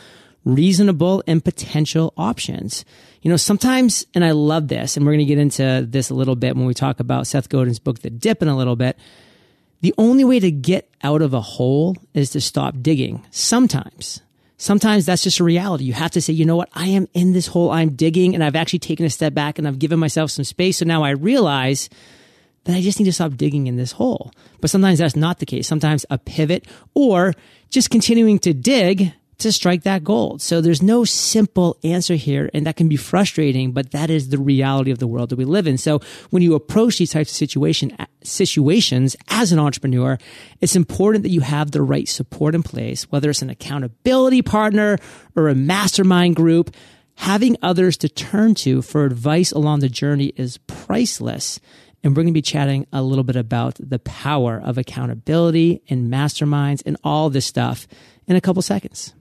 [0.46, 2.86] reasonable and potential options.
[3.22, 6.14] You know, sometimes, and I love this, and we're going to get into this a
[6.14, 8.98] little bit when we talk about Seth Godin's book, The Dip, in a little bit.
[9.82, 13.26] The only way to get out of a hole is to stop digging.
[13.32, 14.22] Sometimes.
[14.58, 15.86] Sometimes that's just a reality.
[15.86, 16.70] You have to say, you know what?
[16.74, 17.72] I am in this hole.
[17.72, 20.78] I'm digging and I've actually taken a step back and I've given myself some space.
[20.78, 21.88] So now I realize
[22.70, 24.32] that I just need to stop digging in this hole.
[24.62, 25.68] But sometimes that's not the case.
[25.68, 27.34] Sometimes a pivot or
[27.70, 30.42] just continuing to dig to strike that gold.
[30.42, 34.38] So there's no simple answer here, and that can be frustrating, but that is the
[34.38, 35.78] reality of the world that we live in.
[35.78, 40.18] So when you approach these types of situation, situations as an entrepreneur,
[40.60, 44.98] it's important that you have the right support in place, whether it's an accountability partner
[45.36, 46.76] or a mastermind group.
[47.16, 51.60] Having others to turn to for advice along the journey is priceless.
[52.04, 56.12] And we're going to be chatting a little bit about the power of accountability and
[56.12, 57.88] masterminds and all this stuff
[58.28, 59.14] in a couple seconds.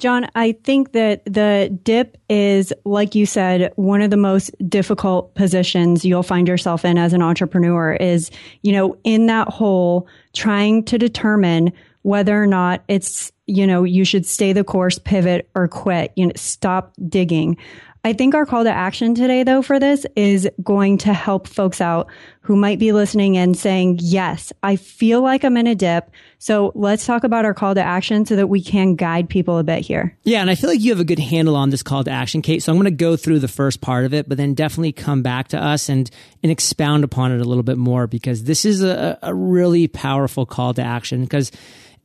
[0.00, 5.34] John, I think that the dip is, like you said, one of the most difficult
[5.34, 8.30] positions you'll find yourself in as an entrepreneur is,
[8.62, 14.06] you know, in that hole, trying to determine whether or not it's, you know, you
[14.06, 17.58] should stay the course, pivot, or quit, you know, stop digging.
[18.02, 21.82] I think our call to action today, though, for this is going to help folks
[21.82, 22.08] out
[22.40, 26.10] who might be listening and saying, yes, I feel like I'm in a dip.
[26.38, 29.62] So let's talk about our call to action so that we can guide people a
[29.62, 30.16] bit here.
[30.22, 30.40] Yeah.
[30.40, 32.62] And I feel like you have a good handle on this call to action, Kate.
[32.62, 35.22] So I'm going to go through the first part of it, but then definitely come
[35.22, 36.10] back to us and,
[36.42, 40.46] and expound upon it a little bit more because this is a, a really powerful
[40.46, 41.52] call to action because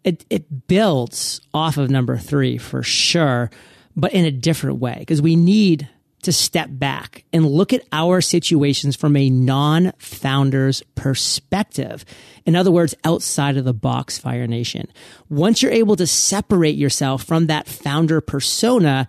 [0.04, 3.50] it, it builds off of number three for sure
[3.96, 5.88] but in a different way because we need
[6.26, 12.04] to step back and look at our situations from a non founder's perspective.
[12.46, 14.88] In other words, outside of the box, Fire Nation.
[15.30, 19.08] Once you're able to separate yourself from that founder persona,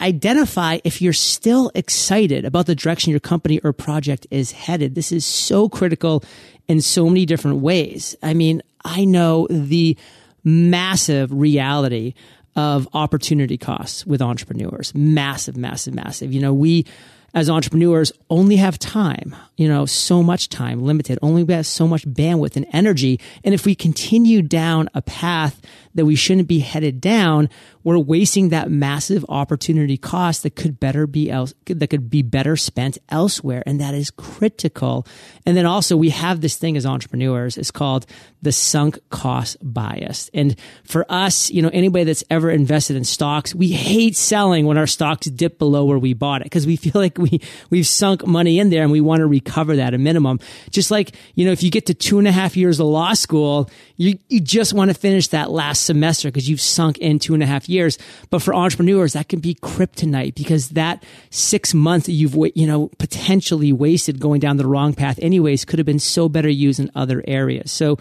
[0.00, 4.94] identify if you're still excited about the direction your company or project is headed.
[4.94, 6.22] This is so critical
[6.68, 8.14] in so many different ways.
[8.22, 9.96] I mean, I know the
[10.44, 12.14] massive reality
[12.58, 14.92] of opportunity costs with entrepreneurs.
[14.92, 16.32] Massive, massive, massive.
[16.32, 16.86] You know, we
[17.32, 21.86] as entrepreneurs only have time, you know, so much time limited, only we have so
[21.86, 23.20] much bandwidth and energy.
[23.42, 25.60] And if we continue down a path
[25.96, 27.50] that we shouldn't be headed down,
[27.82, 32.54] we're wasting that massive opportunity cost that could better be else, that could be better
[32.54, 33.64] spent elsewhere.
[33.66, 35.06] And that is critical.
[35.44, 37.58] And then also we have this thing as entrepreneurs.
[37.58, 38.06] It's called
[38.42, 40.30] the sunk cost bias.
[40.32, 40.54] And
[40.84, 44.86] for us, you know, anybody that's ever invested in stocks, we hate selling when our
[44.86, 47.40] stocks dip below where we bought it because we feel like we,
[47.70, 50.38] we've sunk money in there and we want to recover that a minimum.
[50.70, 53.14] Just like, you know, if you get to two and a half years of law
[53.14, 57.34] school, you, you just want to finish that last semester because you've sunk in two
[57.34, 57.98] and a half years.
[58.30, 62.88] But for entrepreneurs, that can be kryptonite because that six months that you've, you know,
[62.98, 66.90] potentially wasted going down the wrong path anyways could have been so better used in
[66.94, 67.72] other areas.
[67.72, 67.98] So,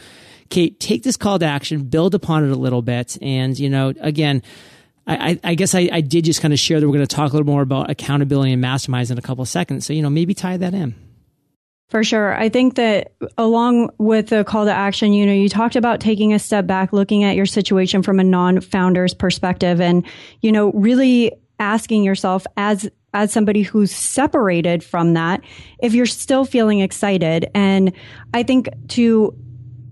[0.50, 3.18] Kate, take this call to action, build upon it a little bit.
[3.22, 4.42] And, you know, again,
[5.06, 7.32] I, I, guess I, I did just kind of share that we're going to talk
[7.32, 9.86] a little more about accountability and masterminds in a couple of seconds.
[9.86, 10.96] So, you know, maybe tie that in.
[11.90, 12.36] For sure.
[12.38, 16.34] I think that along with the call to action, you know, you talked about taking
[16.34, 20.06] a step back, looking at your situation from a non-founder's perspective and,
[20.42, 25.42] you know, really asking yourself as as somebody who's separated from that,
[25.80, 27.50] if you're still feeling excited.
[27.56, 27.94] And
[28.34, 29.34] I think to,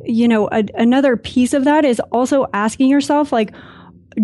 [0.04, 3.56] you know, a, another piece of that is also asking yourself, like,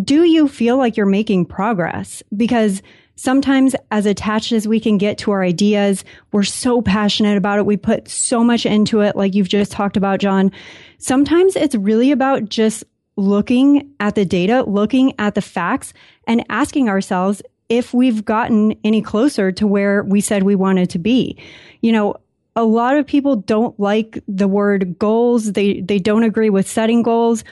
[0.03, 2.21] do you feel like you're making progress?
[2.35, 2.83] Because
[3.21, 7.67] sometimes as attached as we can get to our ideas, we're so passionate about it.
[7.67, 10.51] We put so much into it, like you've just talked about, John.
[10.97, 12.83] Sometimes it's really about just
[13.17, 15.93] looking at the data, looking at the facts
[16.25, 20.97] and asking ourselves if we've gotten any closer to where we said we wanted to
[20.97, 21.37] be.
[21.81, 22.15] You know,
[22.55, 25.51] a lot of people don't like the word goals.
[25.51, 27.43] They, they don't agree with setting goals.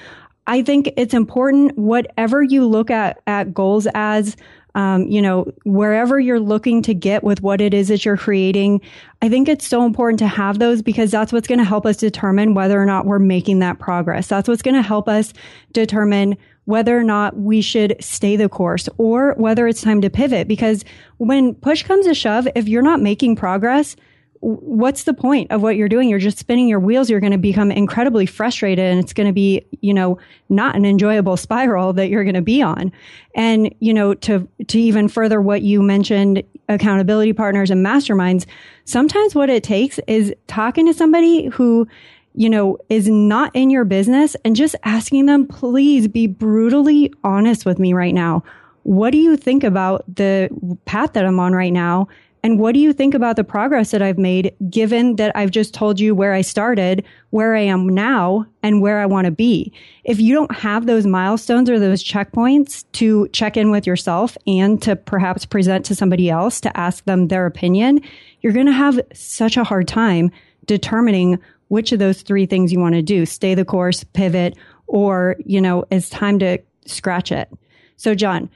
[0.47, 4.36] I think it's important, whatever you look at, at goals as,
[4.76, 8.82] um, you know, wherever you're looking to get with what it is that you're creating,
[9.22, 11.97] I think it's so important to have those because that's what's going to help us
[11.97, 14.28] determine whether or not we're making that progress.
[14.28, 15.34] That's what's going to help us
[15.74, 20.47] determine whether or not we should stay the course or whether it's time to pivot.
[20.47, 20.86] Because
[21.17, 23.95] when push comes to shove, if you're not making progress,
[24.41, 26.07] what's the point of what you're doing?
[26.07, 27.09] You're just spinning your wheels.
[27.09, 30.17] You're going to become incredibly frustrated and it's going to be, you know,
[30.47, 32.91] not an enjoyable spiral that you're going to be on.
[33.35, 38.45] And, you know, to, to even further what you mentioned, accountability partners and masterminds,
[38.85, 41.87] sometimes what it takes is talking to somebody who,
[42.33, 47.65] you know, is not in your business and just asking them, please be brutally honest
[47.65, 48.43] with me right now.
[48.83, 50.49] What do you think about the
[50.85, 52.07] path that I'm on right now?
[52.41, 55.73] And what do you think about the progress that I've made, given that I've just
[55.73, 59.73] told you where I started, where I am now, and where I want to be?
[60.05, 64.81] If you don't have those milestones or those checkpoints to check in with yourself and
[64.83, 68.01] to perhaps present to somebody else to ask them their opinion,
[68.41, 70.31] you're going to have such a hard time
[70.65, 74.55] determining which of those three things you want to do stay the course, pivot,
[74.87, 77.51] or, you know, it's time to scratch it.
[77.97, 78.49] So, John,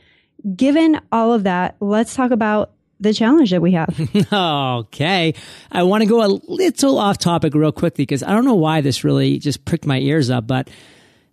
[0.55, 3.99] given all of that, let's talk about the challenge that we have.
[4.33, 5.33] okay.
[5.71, 8.81] I want to go a little off topic real quickly because I don't know why
[8.81, 10.69] this really just pricked my ears up, but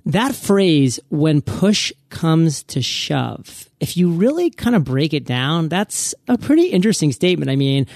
[0.07, 5.69] that phrase, when push comes to shove, if you really kind of break it down,
[5.69, 7.51] that's a pretty interesting statement.
[7.51, 7.87] I mean,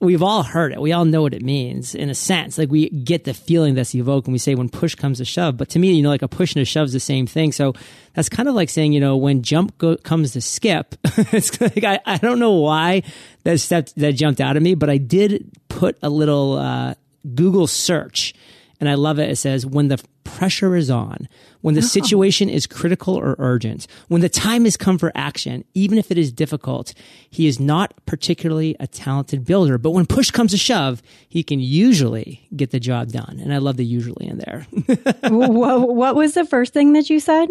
[0.00, 0.80] we've all heard it.
[0.80, 2.56] We all know what it means in a sense.
[2.56, 5.56] Like we get the feeling that's evoked when we say when push comes to shove.
[5.56, 7.52] But to me, you know, like a push and a shove is the same thing.
[7.52, 7.74] So
[8.14, 11.84] that's kind of like saying, you know, when jump go- comes to skip, it's like,
[11.84, 13.02] I, I don't know why
[13.44, 16.94] that that jumped out at me, but I did put a little, uh,
[17.34, 18.34] Google search
[18.80, 19.30] and I love it.
[19.30, 21.28] It says, when the pressure is on,
[21.60, 21.84] when the oh.
[21.84, 26.18] situation is critical or urgent, when the time has come for action, even if it
[26.18, 26.94] is difficult,
[27.28, 29.78] he is not particularly a talented builder.
[29.78, 33.38] But when push comes to shove, he can usually get the job done.
[33.40, 34.66] And I love the usually in there.
[35.30, 37.48] what, what was the first thing that you said?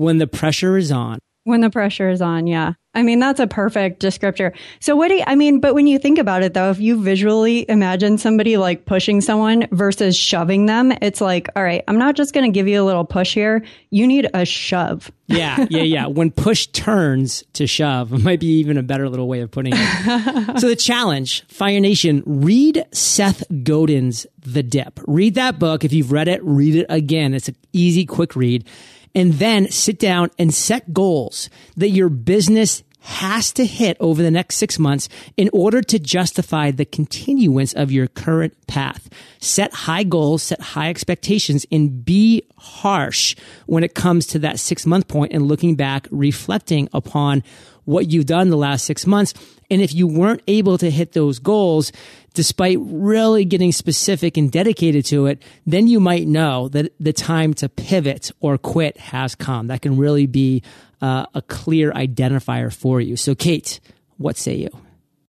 [0.00, 1.18] when the pressure is on.
[1.44, 2.72] When the pressure is on, yeah.
[2.92, 4.52] I mean, that's a perfect descriptor.
[4.80, 7.00] So what do you, I mean, but when you think about it though, if you
[7.00, 12.16] visually imagine somebody like pushing someone versus shoving them, it's like, all right, I'm not
[12.16, 13.64] just going to give you a little push here.
[13.90, 15.12] You need a shove.
[15.28, 16.06] Yeah, yeah, yeah.
[16.06, 20.58] when push turns to shove, might be even a better little way of putting it.
[20.60, 24.98] so the challenge, Fire Nation, read Seth Godin's The Dip.
[25.06, 25.84] Read that book.
[25.84, 27.34] If you've read it, read it again.
[27.34, 28.66] It's an easy, quick read.
[29.14, 34.30] And then sit down and set goals that your business has to hit over the
[34.30, 39.08] next six months in order to justify the continuance of your current path.
[39.38, 43.34] Set high goals, set high expectations, and be harsh
[43.66, 47.42] when it comes to that six month point and looking back, reflecting upon
[47.84, 49.32] what you've done the last six months.
[49.70, 51.92] And if you weren't able to hit those goals,
[52.34, 57.54] despite really getting specific and dedicated to it, then you might know that the time
[57.54, 59.68] to pivot or quit has come.
[59.68, 60.62] That can really be
[61.00, 63.16] uh, a clear identifier for you.
[63.16, 63.80] So, Kate,
[64.18, 64.70] what say you?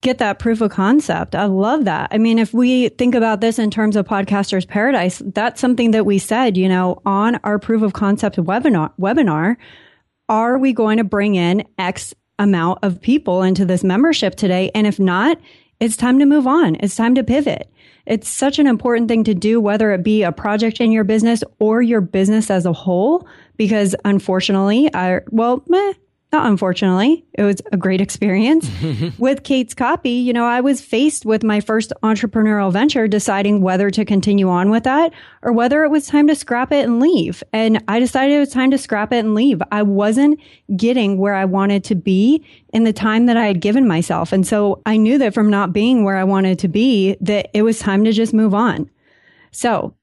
[0.01, 1.35] Get that proof of concept.
[1.35, 2.09] I love that.
[2.11, 6.07] I mean, if we think about this in terms of podcasters paradise, that's something that
[6.07, 9.57] we said, you know, on our proof of concept webinar, webinar,
[10.27, 14.71] are we going to bring in X amount of people into this membership today?
[14.73, 15.37] And if not,
[15.81, 16.77] it's time to move on.
[16.79, 17.69] It's time to pivot.
[18.05, 21.43] It's such an important thing to do, whether it be a project in your business
[21.59, 23.27] or your business as a whole,
[23.57, 25.93] because unfortunately, I, well, meh,
[26.31, 28.69] not unfortunately, it was a great experience.
[29.17, 33.89] with Kate's copy, you know, I was faced with my first entrepreneurial venture, deciding whether
[33.89, 35.11] to continue on with that
[35.41, 37.43] or whether it was time to scrap it and leave.
[37.51, 39.61] And I decided it was time to scrap it and leave.
[39.71, 40.39] I wasn't
[40.77, 44.31] getting where I wanted to be in the time that I had given myself.
[44.31, 47.63] And so I knew that from not being where I wanted to be, that it
[47.63, 48.89] was time to just move on.
[49.51, 49.95] So,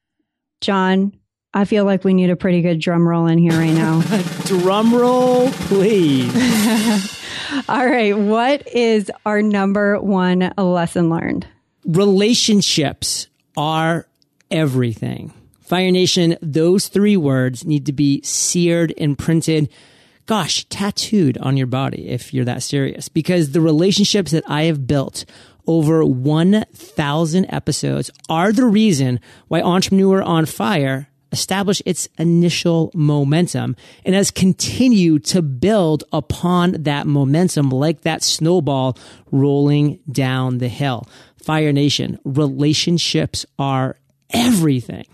[0.61, 1.15] John,
[1.59, 4.01] I feel like we need a pretty good drum roll in here right now.
[4.45, 6.33] drum roll, please.
[7.69, 8.17] All right.
[8.17, 11.49] What is our number one lesson learned?
[11.85, 14.07] Relationships are
[14.53, 15.33] everything.
[15.59, 19.69] Fire Nation, those three words need to be seared and printed,
[20.27, 23.09] gosh, tattooed on your body if you're that serious.
[23.09, 25.25] Because the relationships that I have built
[25.67, 34.15] over 1,000 episodes are the reason why Entrepreneur on Fire established its initial momentum and
[34.15, 38.97] has continued to build upon that momentum like that snowball
[39.31, 41.07] rolling down the hill.
[41.43, 43.97] Fire Nation, relationships are
[44.31, 45.07] everything.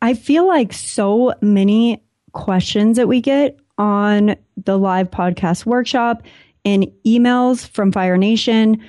[0.00, 2.02] I feel like so many
[2.32, 6.22] questions that we get on the live podcast workshop
[6.64, 8.84] and emails from Fire Nation,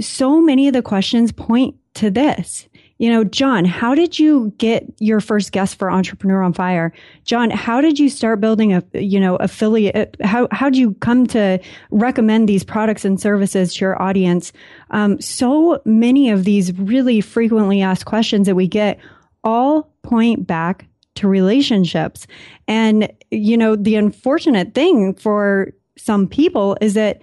[0.00, 4.84] so many of the questions point to this you know, John, how did you get
[4.98, 6.92] your first guest for Entrepreneur on Fire?
[7.24, 10.16] John, how did you start building a, you know, affiliate?
[10.22, 14.52] How, how did you come to recommend these products and services to your audience?
[14.90, 18.98] Um, so many of these really frequently asked questions that we get
[19.44, 20.86] all point back
[21.16, 22.26] to relationships.
[22.66, 27.20] And, you know, the unfortunate thing for some people is that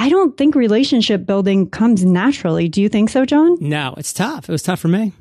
[0.00, 2.70] I don't think relationship building comes naturally.
[2.70, 3.58] Do you think so, John?
[3.60, 4.48] No, it's tough.
[4.48, 5.12] It was tough for me.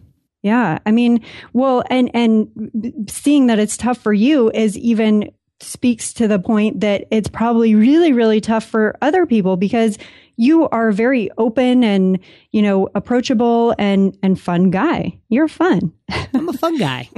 [0.42, 0.80] Yeah.
[0.86, 1.20] I mean,
[1.52, 6.80] well, and, and seeing that it's tough for you is even speaks to the point
[6.80, 9.98] that it's probably really, really tough for other people because
[10.38, 12.18] you are very open and,
[12.54, 15.20] you know, approachable and, and fun guy.
[15.28, 15.92] You're fun.
[16.34, 17.10] I'm a fun guy.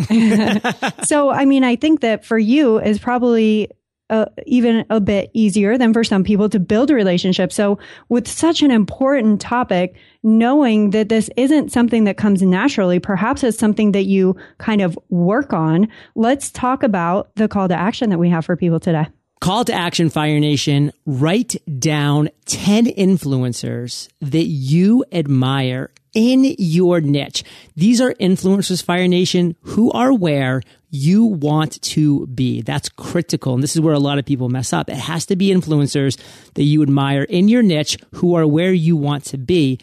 [1.03, 3.70] so, I mean, I think that for you is probably
[4.12, 7.51] uh, even a bit easier than for some people to build a relationship.
[7.51, 13.43] So, with such an important topic, knowing that this isn't something that comes naturally, perhaps
[13.43, 15.88] it's something that you kind of work on.
[16.14, 19.07] Let's talk about the call to action that we have for people today.
[19.39, 20.91] Call to action, Fire Nation.
[21.07, 27.43] Write down 10 influencers that you admire in your niche.
[27.76, 30.62] These are influencers, Fire Nation, who are where
[30.92, 32.62] you want to be.
[32.62, 33.54] That's critical.
[33.54, 34.89] And this is where a lot of people mess up.
[34.89, 36.20] It has to be influencers
[36.56, 39.80] that you admire in your niche who are where you want to be.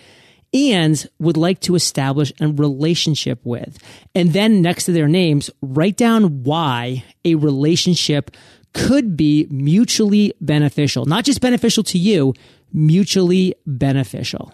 [0.53, 3.79] and would like to establish a relationship with.
[4.15, 8.31] And then next to their names, write down why a relationship
[8.73, 12.35] could be mutually beneficial, not just beneficial to you,
[12.73, 14.53] mutually beneficial.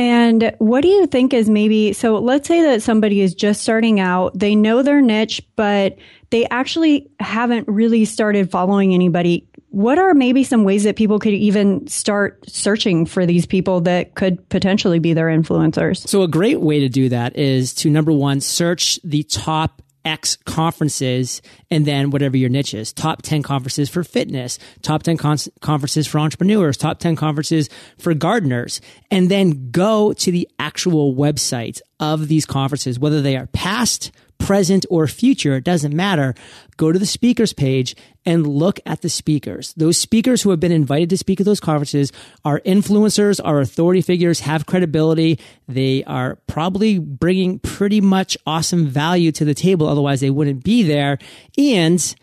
[0.00, 2.16] And what do you think is maybe so?
[2.16, 5.98] Let's say that somebody is just starting out, they know their niche, but
[6.30, 9.46] they actually haven't really started following anybody.
[9.68, 14.14] What are maybe some ways that people could even start searching for these people that
[14.14, 16.08] could potentially be their influencers?
[16.08, 20.36] So, a great way to do that is to number one, search the top X
[20.44, 22.92] conferences and then whatever your niche is.
[22.92, 28.14] Top 10 conferences for fitness, top 10 con- conferences for entrepreneurs, top 10 conferences for
[28.14, 28.80] gardeners,
[29.10, 34.10] and then go to the actual websites of these conferences, whether they are past,
[34.40, 36.34] present, or future, it doesn't matter.
[36.76, 37.94] Go to the speakers page
[38.26, 39.72] and look at the speakers.
[39.74, 42.10] Those speakers who have been invited to speak at those conferences
[42.44, 45.38] are influencers, are authority figures, have credibility.
[45.68, 49.86] They are probably bringing pretty much awesome value to the table.
[49.86, 51.18] Otherwise they wouldn't be there
[51.56, 52.14] and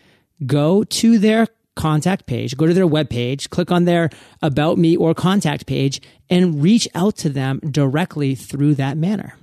[0.46, 4.10] go to their contact page, go to their webpage, click on their
[4.42, 9.36] about me or contact page and reach out to them directly through that manner.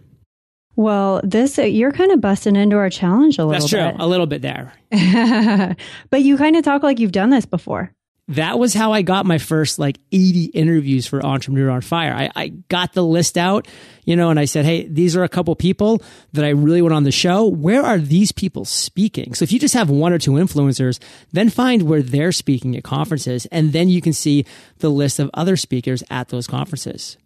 [0.76, 3.60] Well, this you're kind of busting into our challenge a little bit.
[3.60, 3.92] That's true.
[3.92, 3.96] bit.
[4.00, 4.72] A little bit there.
[6.10, 7.92] but you kind of talk like you've done this before.
[8.28, 12.14] That was how I got my first like 80 interviews for Entrepreneur on Fire.
[12.14, 13.68] I, I got the list out,
[14.04, 16.02] you know, and I said, Hey, these are a couple people
[16.32, 17.46] that I really want on the show.
[17.46, 19.34] Where are these people speaking?
[19.34, 20.98] So if you just have one or two influencers,
[21.32, 23.46] then find where they're speaking at conferences.
[23.52, 24.46] And then you can see
[24.78, 27.18] the list of other speakers at those conferences.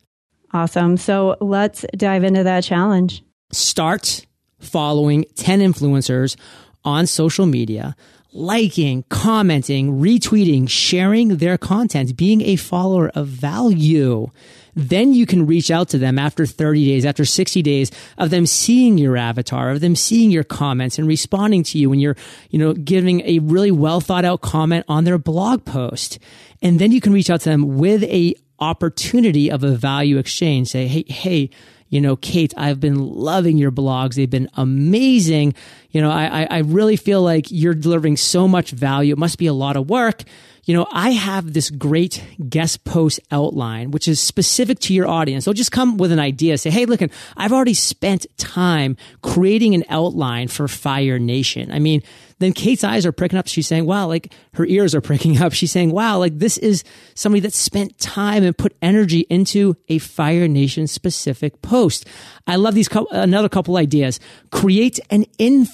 [0.52, 0.96] Awesome.
[0.96, 3.22] So let's dive into that challenge
[3.52, 4.26] start
[4.58, 6.36] following 10 influencers
[6.84, 7.96] on social media,
[8.32, 14.28] liking, commenting, retweeting, sharing their content, being a follower of value.
[14.74, 18.46] Then you can reach out to them after 30 days, after 60 days of them
[18.46, 22.16] seeing your avatar, of them seeing your comments and responding to you when you're,
[22.50, 26.18] you know, giving a really well thought out comment on their blog post.
[26.62, 30.68] And then you can reach out to them with a opportunity of a value exchange.
[30.68, 31.50] Say, Hey, hey,
[31.88, 34.14] you know, Kate, I've been loving your blogs.
[34.14, 35.54] They've been amazing.
[35.90, 39.14] You know, I, I really feel like you're delivering so much value.
[39.14, 40.24] It must be a lot of work.
[40.64, 45.46] You know, I have this great guest post outline, which is specific to your audience.
[45.46, 46.58] So just come with an idea.
[46.58, 47.00] Say, Hey, look,
[47.38, 51.72] I've already spent time creating an outline for Fire Nation.
[51.72, 52.02] I mean,
[52.38, 53.48] then Kate's eyes are pricking up.
[53.48, 55.52] She's saying, wow, like her ears are pricking up.
[55.52, 56.84] She's saying, wow, like this is
[57.14, 62.06] somebody that spent time and put energy into a Fire Nation specific post.
[62.46, 64.20] I love these, another couple ideas.
[64.50, 65.24] Create an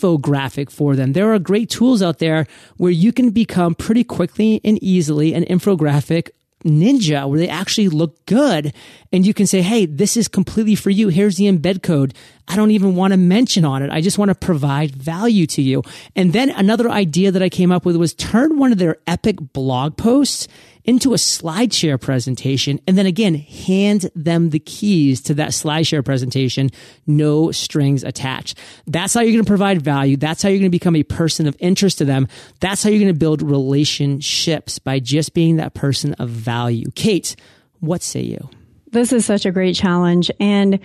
[0.05, 1.12] infographic for them.
[1.12, 2.46] There are great tools out there
[2.76, 6.30] where you can become pretty quickly and easily an infographic
[6.64, 8.72] ninja where they actually look good
[9.12, 11.09] and you can say, Hey, this is completely for you.
[11.09, 12.14] Here's the embed code.
[12.48, 13.90] I don't even want to mention on it.
[13.90, 15.82] I just want to provide value to you.
[16.16, 19.36] And then another idea that I came up with was turn one of their epic
[19.52, 20.48] blog posts
[20.85, 26.70] into a SlideShare presentation and then again, hand them the keys to that SlideShare presentation,
[27.07, 28.59] no strings attached.
[28.87, 30.16] That's how you're going to provide value.
[30.16, 32.28] That's how you're going to become a person of interest to them.
[32.61, 36.91] That's how you're going to build relationships by just being that person of value.
[36.95, 37.35] Kate,
[37.80, 38.51] what say you?
[38.91, 40.30] This is such a great challenge.
[40.39, 40.78] And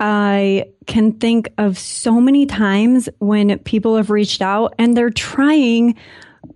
[0.00, 5.94] I can think of so many times when people have reached out and they're trying,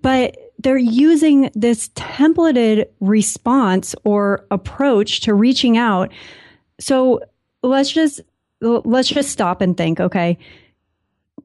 [0.02, 0.36] but
[0.66, 6.10] they're using this templated response or approach to reaching out.
[6.80, 7.20] So
[7.62, 8.20] let's just
[8.60, 10.36] let's just stop and think, okay?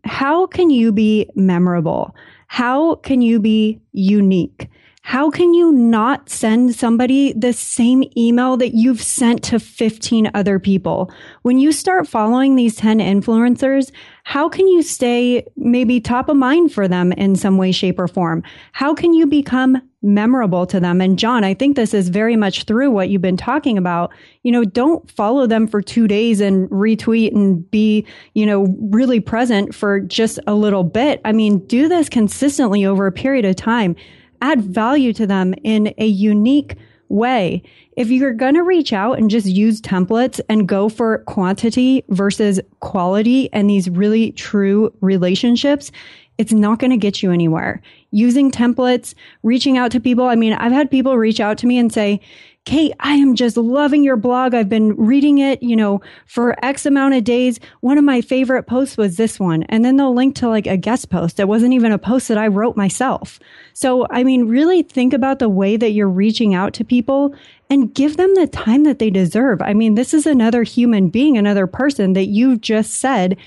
[0.05, 2.15] How can you be memorable?
[2.47, 4.67] How can you be unique?
[5.03, 10.59] How can you not send somebody the same email that you've sent to 15 other
[10.59, 11.11] people?
[11.41, 13.91] When you start following these 10 influencers,
[14.25, 18.07] how can you stay maybe top of mind for them in some way, shape, or
[18.07, 18.43] form?
[18.73, 21.01] How can you become memorable to them?
[21.01, 24.13] And John, I think this is very much through what you've been talking about.
[24.43, 29.19] You know, don't follow them for two days and retweet and be, you know, really
[29.19, 31.21] present for just a little bit.
[31.25, 33.95] I mean, do this consistently over a period of time
[34.41, 36.75] add value to them in a unique
[37.09, 37.61] way.
[37.97, 42.59] If you're going to reach out and just use templates and go for quantity versus
[42.79, 45.91] quality and these really true relationships,
[46.37, 47.81] it's not going to get you anywhere.
[48.11, 49.13] Using templates,
[49.43, 50.25] reaching out to people.
[50.25, 52.21] I mean, I've had people reach out to me and say,
[52.65, 54.53] Kate, I am just loving your blog.
[54.53, 57.59] I've been reading it, you know, for X amount of days.
[57.79, 59.63] One of my favorite posts was this one.
[59.63, 61.39] And then they'll link to like a guest post.
[61.39, 63.39] It wasn't even a post that I wrote myself.
[63.73, 67.35] So, I mean, really think about the way that you're reaching out to people
[67.69, 69.61] and give them the time that they deserve.
[69.61, 73.37] I mean, this is another human being, another person that you've just said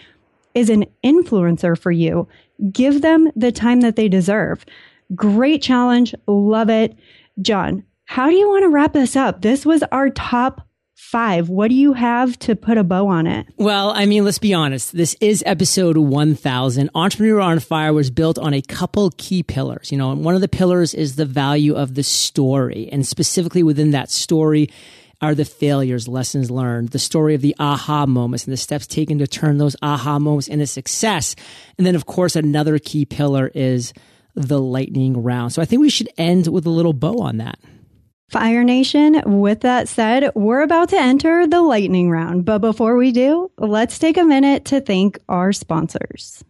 [0.54, 2.28] is an influencer for you.
[2.72, 4.64] Give them the time that they deserve.
[5.14, 6.14] Great challenge.
[6.26, 6.96] Love it.
[7.42, 9.42] John, how do you want to wrap this up?
[9.42, 10.66] This was our top
[11.04, 11.48] five.
[11.48, 13.46] What do you have to put a bow on it?
[13.56, 14.96] Well, I mean, let's be honest.
[14.96, 16.90] This is episode 1000.
[16.94, 19.92] Entrepreneur on Fire was built on a couple key pillars.
[19.92, 22.88] You know, one of the pillars is the value of the story.
[22.90, 24.70] And specifically within that story,
[25.20, 29.18] are the failures, lessons learned, the story of the aha moments and the steps taken
[29.18, 31.34] to turn those aha moments into success.
[31.78, 33.92] And then, of course, another key pillar is
[34.34, 35.52] the lightning round.
[35.52, 37.58] So I think we should end with a little bow on that.
[38.30, 42.44] Fire Nation, with that said, we're about to enter the lightning round.
[42.44, 46.42] But before we do, let's take a minute to thank our sponsors.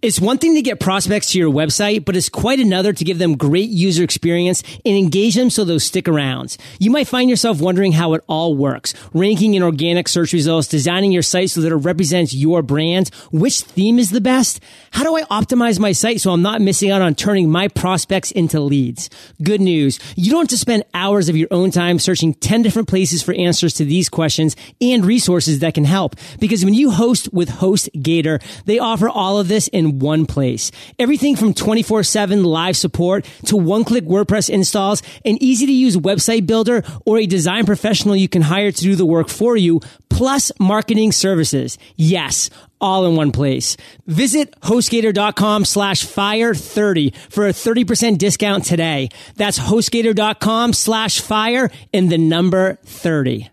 [0.00, 3.18] It's one thing to get prospects to your website, but it's quite another to give
[3.18, 6.56] them great user experience and engage them so they'll stick around.
[6.78, 8.94] You might find yourself wondering how it all works.
[9.12, 13.62] Ranking in organic search results, designing your site so that it represents your brand, which
[13.62, 14.60] theme is the best?
[14.92, 18.30] How do I optimize my site so I'm not missing out on turning my prospects
[18.30, 19.10] into leads?
[19.42, 19.98] Good news.
[20.14, 23.34] You don't have to spend hours of your own time searching 10 different places for
[23.34, 26.14] answers to these questions and resources that can help.
[26.38, 30.70] Because when you host with HostGator, they offer all of this in one place.
[30.98, 36.82] Everything from 24-7 live support to one-click WordPress installs, an easy to use website builder,
[37.06, 41.12] or a design professional you can hire to do the work for you, plus marketing
[41.12, 41.78] services.
[41.96, 43.76] Yes, all in one place.
[44.06, 49.08] Visit hostgator.com slash fire 30 for a 30% discount today.
[49.36, 53.50] That's hostgator.com slash fire and the number 30.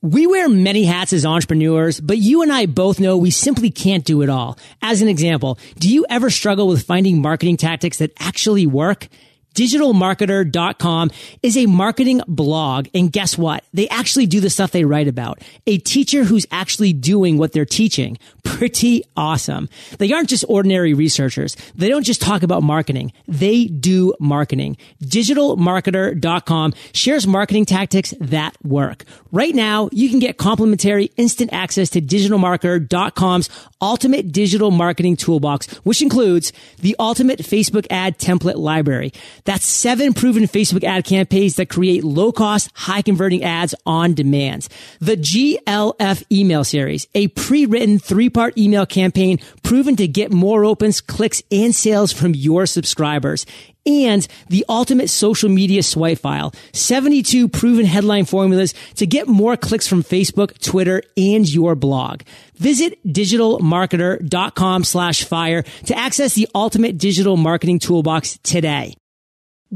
[0.00, 4.04] We wear many hats as entrepreneurs, but you and I both know we simply can't
[4.04, 4.56] do it all.
[4.80, 9.08] As an example, do you ever struggle with finding marketing tactics that actually work?
[9.54, 11.10] digitalmarketer.com
[11.42, 12.88] is a marketing blog.
[12.94, 13.64] And guess what?
[13.72, 15.40] They actually do the stuff they write about.
[15.66, 18.18] A teacher who's actually doing what they're teaching.
[18.44, 19.68] Pretty awesome.
[19.98, 21.56] They aren't just ordinary researchers.
[21.74, 23.12] They don't just talk about marketing.
[23.26, 24.76] They do marketing.
[25.02, 29.04] Digitalmarketer.com shares marketing tactics that work.
[29.32, 33.48] Right now, you can get complimentary instant access to digitalmarketer.com's
[33.80, 39.12] ultimate digital marketing toolbox, which includes the ultimate Facebook ad template library.
[39.44, 44.68] That's seven proven Facebook ad campaigns that create low cost, high converting ads on demand.
[45.00, 51.00] The GLF email series, a pre-written three part email campaign proven to get more opens,
[51.00, 53.46] clicks, and sales from your subscribers
[53.88, 56.52] and the ultimate social media swipe file.
[56.72, 62.22] 72 proven headline formulas to get more clicks from Facebook, Twitter, and your blog.
[62.56, 68.94] Visit digitalmarketer.com slash fire to access the ultimate digital marketing toolbox today.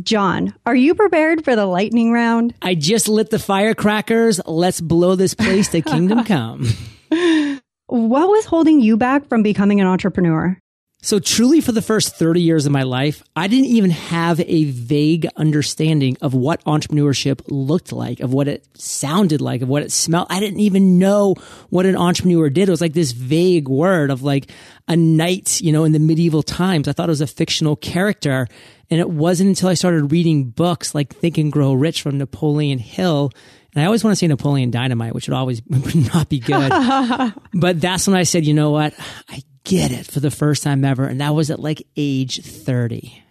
[0.01, 2.55] John, are you prepared for the lightning round?
[2.63, 4.41] I just lit the firecrackers.
[4.47, 6.67] Let's blow this place to kingdom come.
[7.87, 10.59] What was holding you back from becoming an entrepreneur?
[11.05, 14.65] So truly for the first 30 years of my life, I didn't even have a
[14.65, 19.91] vague understanding of what entrepreneurship looked like, of what it sounded like, of what it
[19.91, 20.29] smelled.
[20.31, 21.35] I didn't even know
[21.71, 22.69] what an entrepreneur did.
[22.69, 24.49] It was like this vague word of like
[24.87, 26.87] a knight, you know, in the medieval times.
[26.87, 28.47] I thought it was a fictional character.
[28.93, 32.79] And it wasn't until I started reading books like Think and Grow Rich from Napoleon
[32.79, 33.33] Hill
[33.75, 36.71] and I always want to say Napoleon Dynamite, which would always would not be good.
[37.55, 38.95] but that's when I said, you know what?
[39.29, 41.07] I get it for the first time ever.
[41.07, 43.23] And that was at like age 30.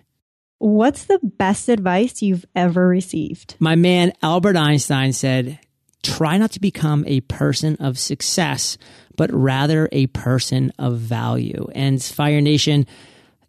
[0.58, 3.56] What's the best advice you've ever received?
[3.60, 5.60] My man Albert Einstein said,
[6.04, 8.78] try not to become a person of success,
[9.16, 11.68] but rather a person of value.
[11.74, 12.86] And Fire Nation,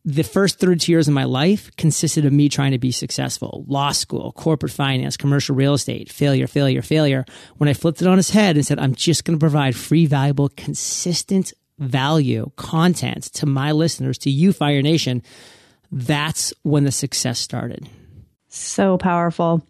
[0.05, 3.64] the first 32 years of my life consisted of me trying to be successful.
[3.68, 7.24] Law school, corporate finance, commercial real estate, failure, failure, failure.
[7.59, 10.07] When I flipped it on his head and said, I'm just going to provide free,
[10.07, 15.22] valuable, consistent value, content to my listeners, to you, Fire Nation,
[15.90, 17.88] that's when the success started.
[18.48, 19.66] So powerful.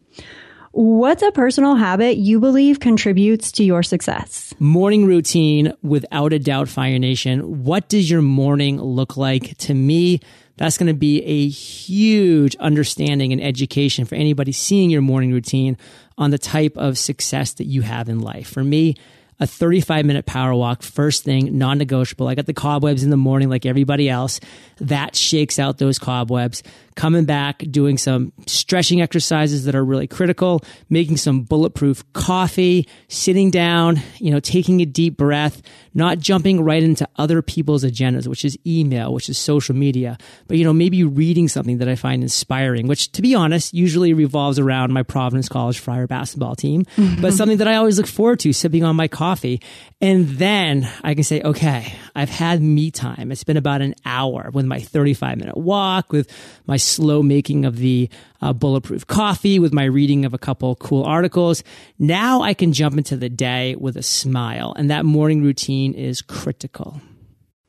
[0.74, 4.54] What's a personal habit you believe contributes to your success?
[4.58, 7.62] Morning routine, without a doubt, Fire Nation.
[7.62, 9.54] What does your morning look like?
[9.58, 10.20] To me,
[10.56, 15.76] that's going to be a huge understanding and education for anybody seeing your morning routine
[16.16, 18.48] on the type of success that you have in life.
[18.48, 18.94] For me,
[19.40, 22.28] a 35 minute power walk, first thing, non negotiable.
[22.28, 24.40] I got the cobwebs in the morning like everybody else.
[24.78, 26.62] That shakes out those cobwebs.
[26.95, 33.51] Coming back, doing some stretching exercises that are really critical, making some bulletproof coffee, sitting
[33.51, 35.62] down, you know, taking a deep breath,
[35.95, 40.18] not jumping right into other people's agendas, which is email, which is social media,
[40.49, 44.14] but, you know, maybe reading something that I find inspiring, which to be honest, usually
[44.14, 47.20] revolves around my Providence College Friar basketball team, mm-hmm.
[47.20, 49.61] but something that I always look forward to, sipping on my coffee.
[50.01, 53.30] And then I can say, okay, I've had me time.
[53.30, 56.30] It's been about an hour with my 35 minute walk, with
[56.66, 58.08] my slow making of the
[58.40, 61.62] uh, bulletproof coffee, with my reading of a couple cool articles.
[61.98, 64.74] Now I can jump into the day with a smile.
[64.76, 67.00] And that morning routine is critical.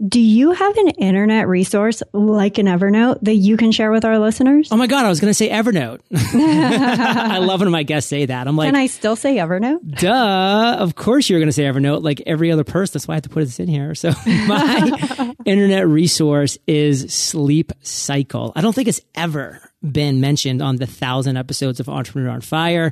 [0.05, 4.19] Do you have an internet resource like an Evernote that you can share with our
[4.19, 4.67] listeners?
[4.69, 6.01] Oh my God, I was going to say Evernote.
[6.13, 8.47] I love when my guests say that.
[8.47, 9.99] I'm like, Can I still say Evernote?
[9.99, 10.75] duh.
[10.79, 12.93] Of course you're going to say Evernote like every other person.
[12.93, 13.95] That's why I have to put this in here.
[13.95, 18.51] So my internet resource is Sleep Cycle.
[18.57, 22.91] I don't think it's ever been mentioned on the thousand episodes of Entrepreneur on Fire.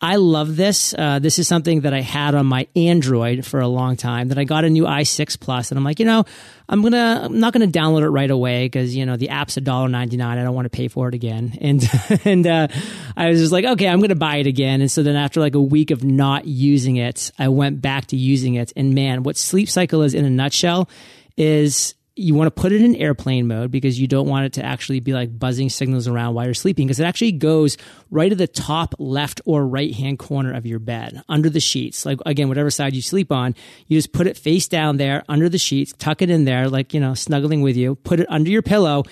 [0.00, 0.94] I love this.
[0.96, 4.28] Uh, this is something that I had on my Android for a long time.
[4.28, 6.24] That I got a new i6 Plus, and I'm like, you know,
[6.68, 9.60] I'm gonna, I'm not gonna download it right away because you know the app's a
[9.60, 10.38] dollar ninety nine.
[10.38, 11.56] I don't want to pay for it again.
[11.68, 11.90] And
[12.24, 12.68] and uh,
[13.16, 14.80] I was just like, okay, I'm gonna buy it again.
[14.80, 18.16] And so then after like a week of not using it, I went back to
[18.16, 18.72] using it.
[18.76, 20.88] And man, what Sleep Cycle is in a nutshell
[21.36, 24.64] is you want to put it in airplane mode because you don't want it to
[24.64, 27.76] actually be like buzzing signals around while you're sleeping because it actually goes
[28.10, 32.04] right at the top left or right hand corner of your bed under the sheets.
[32.04, 33.54] Like again, whatever side you sleep on,
[33.86, 36.92] you just put it face down there under the sheets, tuck it in there, like,
[36.92, 39.04] you know, snuggling with you, put it under your pillow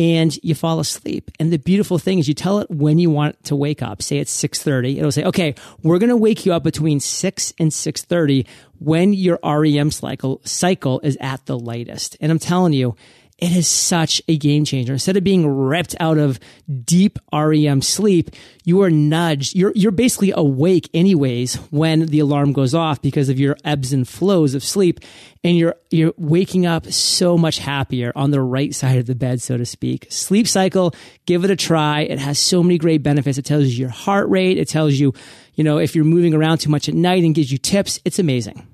[0.00, 1.30] and you fall asleep.
[1.38, 4.00] And the beautiful thing is you tell it when you want to wake up.
[4.00, 4.96] Say it's 6:30.
[4.98, 8.46] It'll say, "Okay, we're going to wake you up between 6 and 6:30
[8.78, 12.96] when your REM cycle cycle is at the lightest." And I'm telling you,
[13.40, 14.92] it is such a game changer.
[14.92, 16.38] Instead of being ripped out of
[16.84, 18.30] deep REM sleep,
[18.64, 19.56] you are nudged.
[19.56, 24.06] You're, you're basically awake anyways when the alarm goes off because of your ebbs and
[24.06, 25.00] flows of sleep.
[25.42, 29.40] And you're, you're waking up so much happier on the right side of the bed,
[29.40, 30.06] so to speak.
[30.10, 32.02] Sleep cycle, give it a try.
[32.02, 33.38] It has so many great benefits.
[33.38, 34.58] It tells you your heart rate.
[34.58, 35.14] It tells you,
[35.54, 38.00] you know, if you're moving around too much at night and gives you tips.
[38.04, 38.66] It's amazing.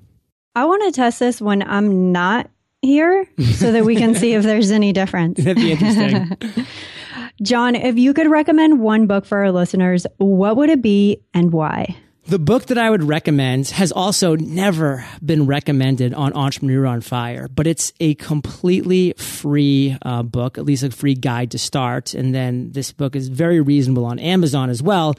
[0.55, 2.49] I want to test this when I'm not
[2.81, 5.37] here so that we can see if there's any difference.
[5.39, 6.65] That'd be interesting.
[7.41, 11.51] John, if you could recommend one book for our listeners, what would it be and
[11.51, 11.95] why?
[12.27, 17.47] The book that I would recommend has also never been recommended on Entrepreneur on Fire,
[17.47, 22.13] but it's a completely free uh, book, at least a free guide to start.
[22.13, 25.15] And then this book is very reasonable on Amazon as well.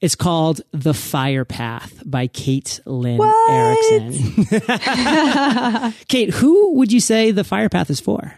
[0.00, 3.20] It's called The Fire Path by Kate Lynn
[3.50, 4.44] Erickson.
[6.08, 8.34] Kate, who would you say The Fire Path is for?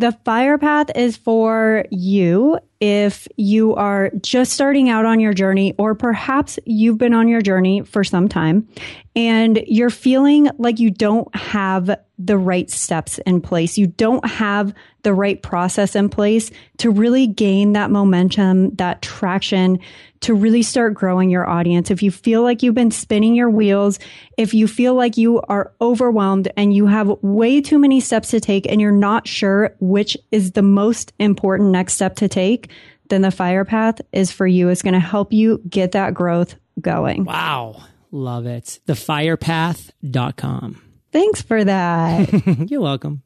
[0.00, 5.74] The fire path is for you if you are just starting out on your journey,
[5.78, 8.68] or perhaps you've been on your journey for some time
[9.16, 13.78] and you're feeling like you don't have the right steps in place.
[13.78, 19.78] You don't have the right process in place to really gain that momentum, that traction,
[20.20, 21.90] to really start growing your audience.
[21.90, 24.00] If you feel like you've been spinning your wheels,
[24.36, 28.40] if you feel like you are overwhelmed and you have way too many steps to
[28.40, 32.67] take and you're not sure which is the most important next step to take,
[33.08, 34.68] then the fire path is for you.
[34.68, 37.24] It's going to help you get that growth going.
[37.24, 37.82] Wow.
[38.10, 38.80] Love it.
[38.86, 40.82] Thefirepath.com.
[41.12, 42.66] Thanks for that.
[42.70, 43.22] You're welcome.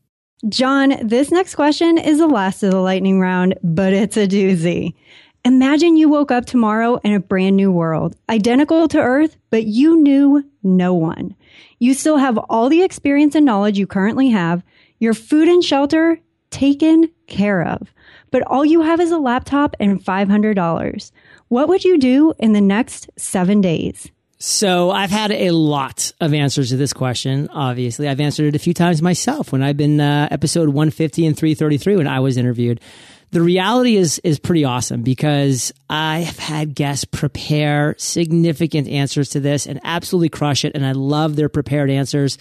[0.48, 4.94] John, this next question is the last of the lightning round, but it's a doozy.
[5.44, 10.00] Imagine you woke up tomorrow in a brand new world, identical to Earth, but you
[10.00, 11.34] knew no one.
[11.78, 14.62] You still have all the experience and knowledge you currently have,
[15.00, 16.20] your food and shelter
[16.50, 17.92] taken care of,
[18.32, 21.12] but all you have is a laptop and $500.
[21.46, 24.10] What would you do in the next seven days?
[24.38, 27.48] So I've had a lot of answers to this question.
[27.52, 31.36] Obviously, I've answered it a few times myself when I've been uh, episode 150 and
[31.36, 32.80] 333 when I was interviewed.
[33.30, 39.40] The reality is is pretty awesome because I have had guests prepare significant answers to
[39.40, 42.36] this and absolutely crush it, and I love their prepared answers.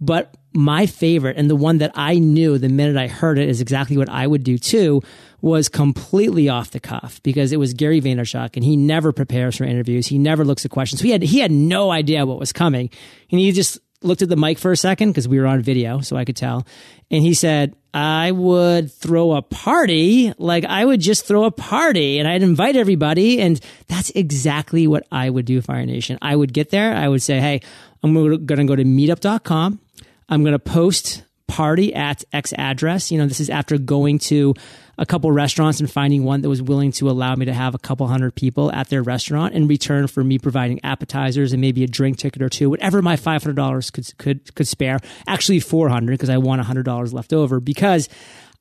[0.00, 3.60] But my favorite and the one that I knew the minute I heard it is
[3.60, 5.02] exactly what I would do too
[5.44, 9.64] was completely off the cuff because it was Gary Vaynerchuk and he never prepares for
[9.64, 10.06] interviews.
[10.06, 11.02] He never looks at questions.
[11.02, 12.88] So he had, he had no idea what was coming
[13.30, 16.00] and he just looked at the mic for a second because we were on video
[16.00, 16.66] so I could tell.
[17.10, 20.32] And he said, I would throw a party.
[20.38, 23.42] Like I would just throw a party and I'd invite everybody.
[23.42, 26.16] And that's exactly what I would do, Fire Nation.
[26.22, 26.94] I would get there.
[26.94, 27.60] I would say, Hey,
[28.02, 29.78] I'm going to go to meetup.com.
[30.26, 33.10] I'm going to post party at X address.
[33.10, 34.54] You know, this is after going to
[34.96, 37.78] a couple restaurants and finding one that was willing to allow me to have a
[37.78, 41.86] couple hundred people at their restaurant in return for me providing appetizers and maybe a
[41.86, 44.98] drink ticket or two, whatever my $500 could, could, could spare.
[45.26, 48.08] Actually 400 because I want $100 left over because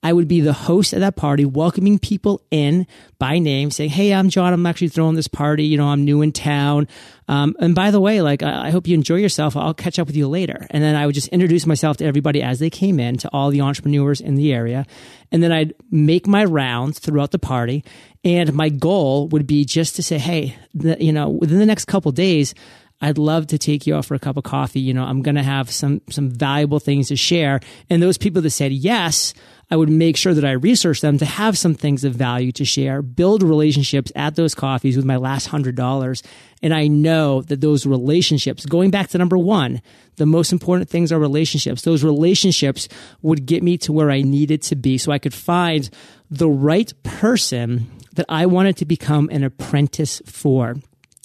[0.04, 2.86] I would be the host at that party, welcoming people in
[3.20, 4.52] by name, saying, Hey, I'm John.
[4.52, 5.64] I'm actually throwing this party.
[5.66, 6.90] You know, I'm new in town.
[7.28, 9.56] Um, and by the way, like, I, hope you enjoy yourself.
[9.56, 10.68] I'll catch up with you later.
[10.70, 13.50] And then I would just introduce myself to everybody as they came in, to all
[13.50, 14.86] the entrepreneurs in the area.
[15.32, 17.84] And then I'd make my rounds throughout the party.
[18.24, 21.86] And my goal would be just to say, Hey, the, you know, within the next
[21.86, 22.54] couple days,
[23.02, 24.80] I'd love to take you out for a cup of coffee.
[24.80, 27.60] You know, I'm going to have some some valuable things to share.
[27.90, 29.34] And those people that said yes,
[29.72, 32.66] I would make sure that I research them to have some things of value to
[32.66, 36.22] share, build relationships at those coffees with my last hundred dollars.
[36.62, 39.82] And I know that those relationships, going back to number one,
[40.18, 41.82] the most important things are relationships.
[41.82, 42.88] Those relationships
[43.22, 45.90] would get me to where I needed to be so I could find
[46.30, 50.76] the right person that I wanted to become an apprentice for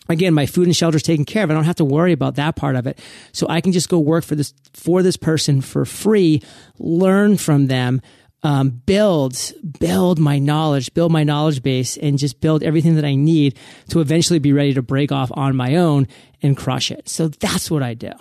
[0.08, 1.50] again, my food and shelter is taken care of.
[1.50, 2.98] I don't have to worry about that part of it.
[3.32, 6.42] So I can just go work for this, for this person for free,
[6.78, 8.00] learn from them,
[8.42, 13.14] um, build, build my knowledge, build my knowledge base and just build everything that I
[13.14, 13.58] need
[13.88, 16.06] to eventually be ready to break off on my own
[16.42, 17.08] and crush it.
[17.08, 18.12] So that's what I do.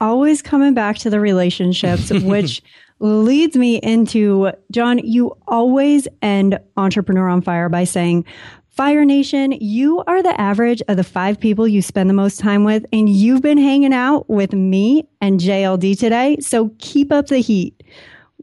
[0.00, 2.62] Always coming back to the relationships, which
[3.00, 8.24] leads me into John, you always end Entrepreneur on Fire by saying,
[8.68, 12.64] Fire Nation, you are the average of the five people you spend the most time
[12.64, 16.38] with, and you've been hanging out with me and JLD today.
[16.40, 17.84] So keep up the heat.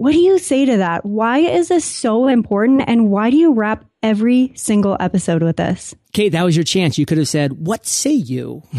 [0.02, 1.06] What do you say to that?
[1.06, 2.82] Why is this so important?
[2.88, 5.94] And why do you wrap every single episode with this?
[6.12, 6.98] Kate, that was your chance.
[6.98, 8.64] You could have said, What say you?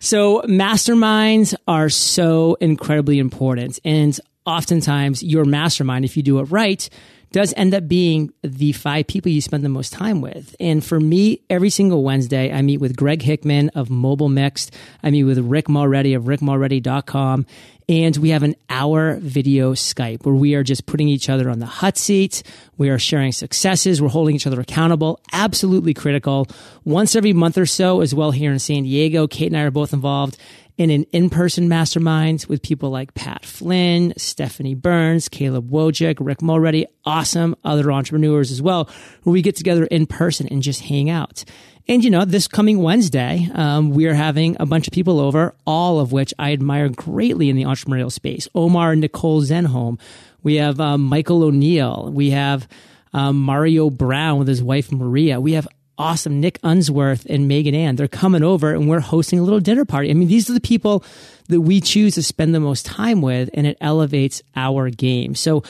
[0.00, 3.78] so, masterminds are so incredibly important.
[3.84, 6.88] And oftentimes, your mastermind, if you do it right,
[7.32, 10.54] does end up being the five people you spend the most time with.
[10.58, 14.74] And for me, every single Wednesday, I meet with Greg Hickman of Mobile Mixed.
[15.02, 17.46] I meet with Rick Mulready of rickmulready.com.
[17.88, 21.58] And we have an hour video Skype where we are just putting each other on
[21.58, 22.44] the hot seat.
[22.78, 24.00] We are sharing successes.
[24.00, 25.18] We're holding each other accountable.
[25.32, 26.46] Absolutely critical.
[26.84, 29.26] Once every month or so as well here in San Diego.
[29.26, 30.38] Kate and I are both involved
[30.80, 36.86] in an in-person mastermind with people like Pat Flynn, Stephanie Burns, Caleb Wojcik, Rick Mulready,
[37.04, 38.88] awesome other entrepreneurs as well,
[39.22, 41.44] where we get together in person and just hang out.
[41.86, 45.54] And you know, this coming Wednesday, um, we are having a bunch of people over,
[45.66, 48.48] all of which I admire greatly in the entrepreneurial space.
[48.54, 50.00] Omar and Nicole Zenhom.
[50.42, 52.10] We have um, Michael O'Neal.
[52.10, 52.66] We have
[53.12, 55.42] um, Mario Brown with his wife Maria.
[55.42, 55.68] We have
[56.00, 57.96] awesome Nick Unsworth and Megan Ann.
[57.96, 60.10] They're coming over and we're hosting a little dinner party.
[60.10, 61.04] I mean, these are the people
[61.48, 65.34] that we choose to spend the most time with and it elevates our game.
[65.34, 65.62] So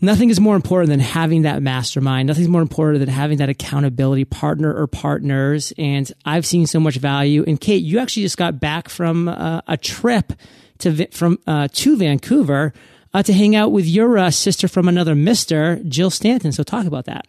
[0.00, 2.28] nothing is more important than having that mastermind.
[2.28, 5.72] Nothing's more important than having that accountability partner or partners.
[5.76, 7.44] And I've seen so much value.
[7.46, 10.32] And Kate, you actually just got back from uh, a trip
[10.78, 12.72] to, from, uh, to Vancouver
[13.12, 16.52] uh, to hang out with your uh, sister from another Mister, Jill Stanton.
[16.52, 17.26] So talk about that.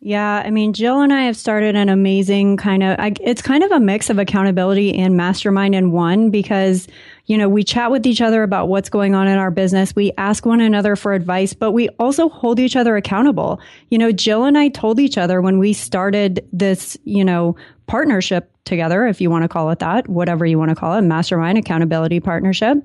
[0.00, 3.64] Yeah, I mean, Jill and I have started an amazing kind of, I, it's kind
[3.64, 6.86] of a mix of accountability and mastermind in one because,
[7.26, 9.94] you know, we chat with each other about what's going on in our business.
[9.94, 13.60] We ask one another for advice, but we also hold each other accountable.
[13.90, 17.56] You know, Jill and I told each other when we started this, you know,
[17.86, 21.02] partnership together, if you want to call it that, whatever you want to call it,
[21.02, 22.76] mastermind accountability partnership.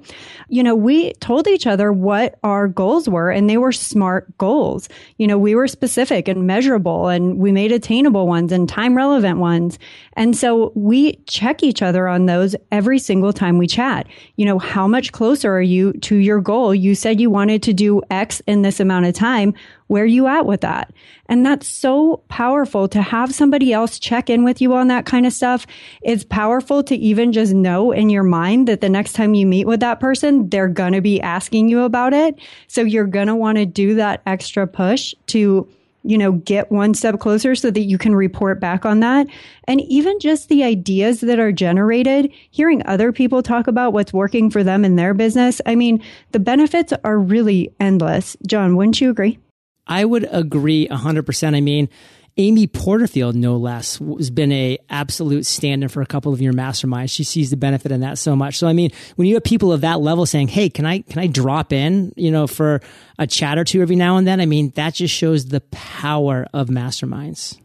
[0.47, 4.87] You know, we told each other what our goals were and they were smart goals.
[5.17, 9.39] You know, we were specific and measurable and we made attainable ones and time relevant
[9.39, 9.79] ones.
[10.13, 14.07] And so we check each other on those every single time we chat.
[14.41, 16.73] You know, how much closer are you to your goal?
[16.73, 19.53] You said you wanted to do X in this amount of time.
[19.85, 20.91] Where are you at with that?
[21.27, 25.27] And that's so powerful to have somebody else check in with you on that kind
[25.27, 25.67] of stuff.
[26.01, 29.67] It's powerful to even just know in your mind that the next time you meet
[29.67, 32.39] with that person, they're going to be asking you about it.
[32.65, 35.69] So you're going to want to do that extra push to
[36.03, 39.27] you know, get one step closer so that you can report back on that.
[39.65, 44.49] And even just the ideas that are generated, hearing other people talk about what's working
[44.49, 45.61] for them in their business.
[45.65, 48.35] I mean, the benefits are really endless.
[48.47, 49.39] John, wouldn't you agree?
[49.87, 51.55] I would agree 100%.
[51.55, 51.89] I mean,
[52.37, 57.11] Amy Porterfield, no less, has been a absolute stand-in for a couple of your masterminds.
[57.11, 58.57] She sees the benefit in that so much.
[58.57, 61.19] So, I mean, when you have people of that level saying, "Hey, can I can
[61.19, 62.81] I drop in, you know, for
[63.19, 66.47] a chat or two every now and then?" I mean, that just shows the power
[66.53, 67.57] of masterminds.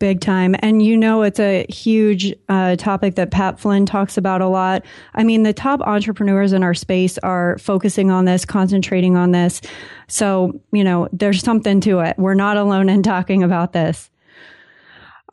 [0.00, 0.56] Big time.
[0.58, 4.84] And you know, it's a huge uh, topic that Pat Flynn talks about a lot.
[5.14, 9.60] I mean, the top entrepreneurs in our space are focusing on this, concentrating on this.
[10.08, 12.18] So, you know, there's something to it.
[12.18, 14.10] We're not alone in talking about this.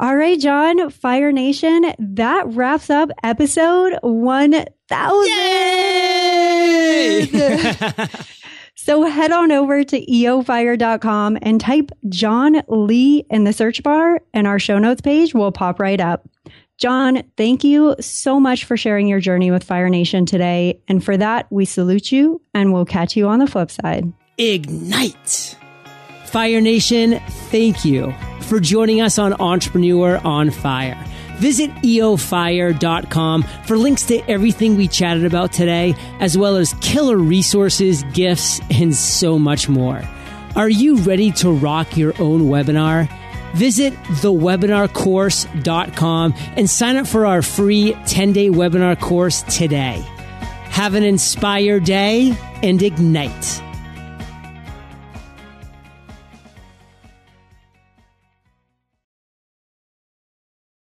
[0.02, 4.68] All right, John, Fire Nation, that wraps up episode 1000.
[8.76, 14.48] so head on over to eofire.com and type John Lee in the search bar, and
[14.48, 16.28] our show notes page will pop right up.
[16.80, 20.82] John, thank you so much for sharing your journey with Fire Nation today.
[20.88, 24.12] And for that, we salute you and we'll catch you on the flip side.
[24.40, 25.58] Ignite.
[26.32, 27.20] Fire Nation,
[27.50, 28.14] thank you
[28.44, 30.98] for joining us on Entrepreneur on Fire.
[31.40, 38.04] Visit eofire.com for links to everything we chatted about today, as well as killer resources,
[38.14, 40.02] gifts, and so much more.
[40.56, 43.10] Are you ready to rock your own webinar?
[43.56, 50.02] Visit thewebinarcourse.com and sign up for our free 10 day webinar course today.
[50.70, 53.62] Have an inspired day and ignite.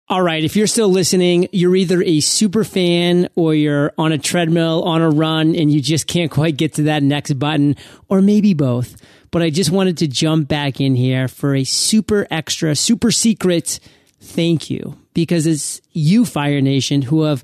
[0.07, 4.19] All right, if you're still listening, you're either a super fan or you're on a
[4.19, 7.75] treadmill, on a run, and you just can't quite get to that next button,
[8.07, 9.01] or maybe both.
[9.31, 13.79] But I just wanted to jump back in here for a super extra, super secret
[14.19, 17.43] thank you because it's you, Fire Nation, who have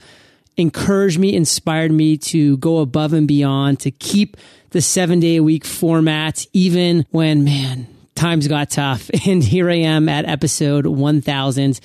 [0.55, 4.37] encouraged me, inspired me to go above and beyond, to keep
[4.69, 9.09] the seven day a week format, even when, man, times got tough.
[9.27, 11.79] And here I am at episode 1000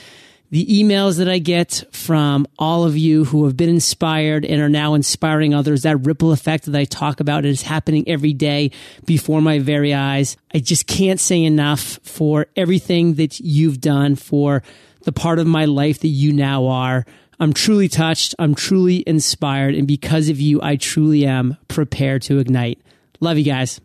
[0.51, 4.68] the emails that I get from all of you who have been inspired and are
[4.68, 8.70] now inspiring others, that ripple effect that I talk about is happening every day
[9.05, 10.36] before my very eyes.
[10.55, 14.62] I just can't say enough for everything that you've done for
[15.03, 17.05] the part of my life that you now are.
[17.38, 18.34] I'm truly touched.
[18.38, 19.74] I'm truly inspired.
[19.74, 22.80] And because of you, I truly am prepared to ignite.
[23.20, 23.80] Love you guys.